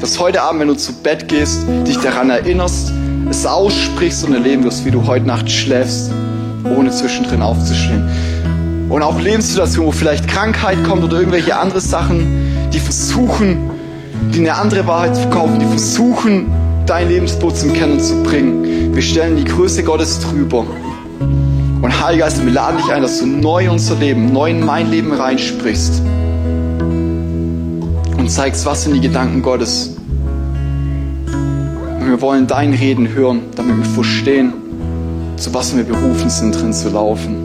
Dass 0.00 0.18
heute 0.18 0.42
Abend, 0.42 0.62
wenn 0.62 0.66
du 0.66 0.74
zu 0.74 0.92
Bett 0.92 1.28
gehst, 1.28 1.60
dich 1.86 1.96
daran 1.98 2.28
erinnerst, 2.30 2.92
es 3.30 3.46
aussprichst 3.46 4.24
und 4.24 4.34
erleben 4.34 4.64
wirst, 4.64 4.84
wie 4.84 4.90
du 4.90 5.06
heute 5.06 5.28
Nacht 5.28 5.48
schläfst, 5.48 6.10
ohne 6.76 6.90
zwischendrin 6.90 7.40
aufzustehen. 7.40 8.88
Und 8.88 9.00
auch 9.02 9.20
Lebenssituationen, 9.20 9.86
wo 9.86 9.92
vielleicht 9.92 10.26
Krankheit 10.26 10.82
kommt 10.82 11.04
oder 11.04 11.20
irgendwelche 11.20 11.56
andere 11.56 11.80
Sachen, 11.80 12.68
die 12.72 12.80
versuchen, 12.80 13.70
die 14.34 14.40
eine 14.40 14.56
andere 14.56 14.88
Wahrheit 14.88 15.14
zu 15.14 15.22
verkaufen, 15.22 15.60
die 15.60 15.66
versuchen, 15.66 16.50
dein 16.86 17.08
Lebensboot 17.08 17.56
zum 17.56 17.72
Kennen 17.74 18.00
zu 18.00 18.24
bringen. 18.24 18.92
Wir 18.92 19.02
stellen 19.02 19.36
die 19.36 19.44
Größe 19.44 19.84
Gottes 19.84 20.18
drüber. 20.18 20.66
Heiliger 22.02 22.24
Geist, 22.24 22.44
wir 22.44 22.52
laden 22.52 22.78
dich 22.78 22.90
ein, 22.90 23.00
dass 23.00 23.20
du 23.20 23.26
neu 23.26 23.70
unser 23.70 23.94
Leben, 23.94 24.32
neu 24.32 24.50
in 24.50 24.66
mein 24.66 24.90
Leben 24.90 25.12
reinsprichst 25.12 26.02
und 28.18 28.28
zeigst, 28.28 28.66
was 28.66 28.82
sind 28.82 28.94
die 28.94 29.00
Gedanken 29.00 29.40
Gottes. 29.40 29.94
Und 31.26 32.08
wir 32.08 32.20
wollen 32.20 32.48
dein 32.48 32.74
Reden 32.74 33.06
hören, 33.14 33.42
damit 33.54 33.76
wir 33.76 33.84
verstehen, 33.84 34.52
zu 35.36 35.54
was 35.54 35.76
wir 35.76 35.84
berufen 35.84 36.28
sind, 36.28 36.60
drin 36.60 36.72
zu 36.72 36.88
laufen. 36.88 37.36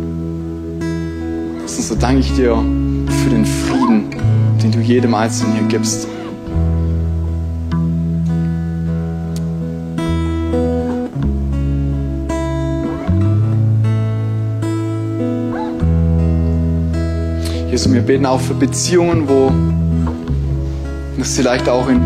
Und 1.61 1.69
so 1.69 1.93
danke 1.93 2.21
ich 2.21 2.33
dir 2.33 2.55
für 2.55 3.29
den 3.29 3.45
Frieden, 3.45 4.09
den 4.63 4.71
du 4.71 4.79
jedem 4.79 5.13
Einzelnen 5.13 5.53
hier 5.53 5.67
gibst. 5.67 6.07
Jesus, 17.77 17.93
wir 17.93 18.01
beten 18.01 18.25
auch 18.25 18.39
für 18.39 18.55
Beziehungen, 18.55 19.29
wo 19.29 19.51
es 21.21 21.35
vielleicht 21.35 21.69
auch 21.69 21.87
in 21.87 22.01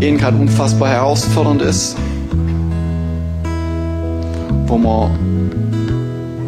Ehen 0.00 0.18
gerade 0.18 0.36
unfassbar 0.36 0.88
herausfordernd 0.88 1.62
ist, 1.62 1.96
wo 4.66 4.76
wir, 4.78 5.10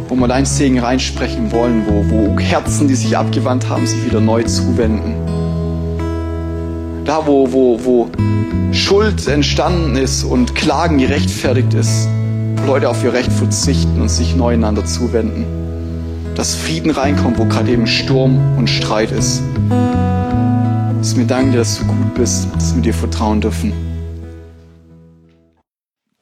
wo 0.08 0.16
wir 0.16 0.26
dein 0.26 0.44
Segen 0.44 0.80
reinsprechen 0.80 1.52
wollen, 1.52 1.84
wo, 1.86 2.04
wo 2.10 2.40
Herzen, 2.40 2.88
die 2.88 2.96
sich 2.96 3.16
abgewandt 3.16 3.68
haben, 3.68 3.86
sich 3.86 4.04
wieder 4.04 4.20
neu 4.20 4.42
zuwenden. 4.42 5.14
Da, 7.04 7.28
wo, 7.28 7.52
wo, 7.52 7.78
wo 7.84 8.08
Schuld 8.72 9.28
entstanden 9.28 9.94
ist 9.94 10.24
und 10.24 10.56
Klagen 10.56 10.98
gerechtfertigt 10.98 11.74
ist, 11.74 12.08
wo 12.56 12.72
Leute 12.72 12.88
auf 12.88 13.04
ihr 13.04 13.12
Recht 13.12 13.30
verzichten 13.30 14.00
und 14.00 14.08
sich 14.08 14.34
neu 14.34 14.54
einander 14.54 14.84
zuwenden 14.84 15.63
dass 16.34 16.54
Frieden 16.54 16.90
reinkommt, 16.90 17.38
wo 17.38 17.44
gerade 17.44 17.70
eben 17.70 17.86
Sturm 17.86 18.56
und 18.56 18.68
Streit 18.68 19.12
ist. 19.12 19.42
Dass 20.98 21.16
wir 21.16 21.26
danken 21.26 21.52
dir, 21.52 21.58
dass 21.58 21.78
du 21.78 21.86
gut 21.86 22.14
bist, 22.14 22.48
dass 22.54 22.74
wir 22.74 22.82
dir 22.82 22.94
vertrauen 22.94 23.40
dürfen. 23.40 23.72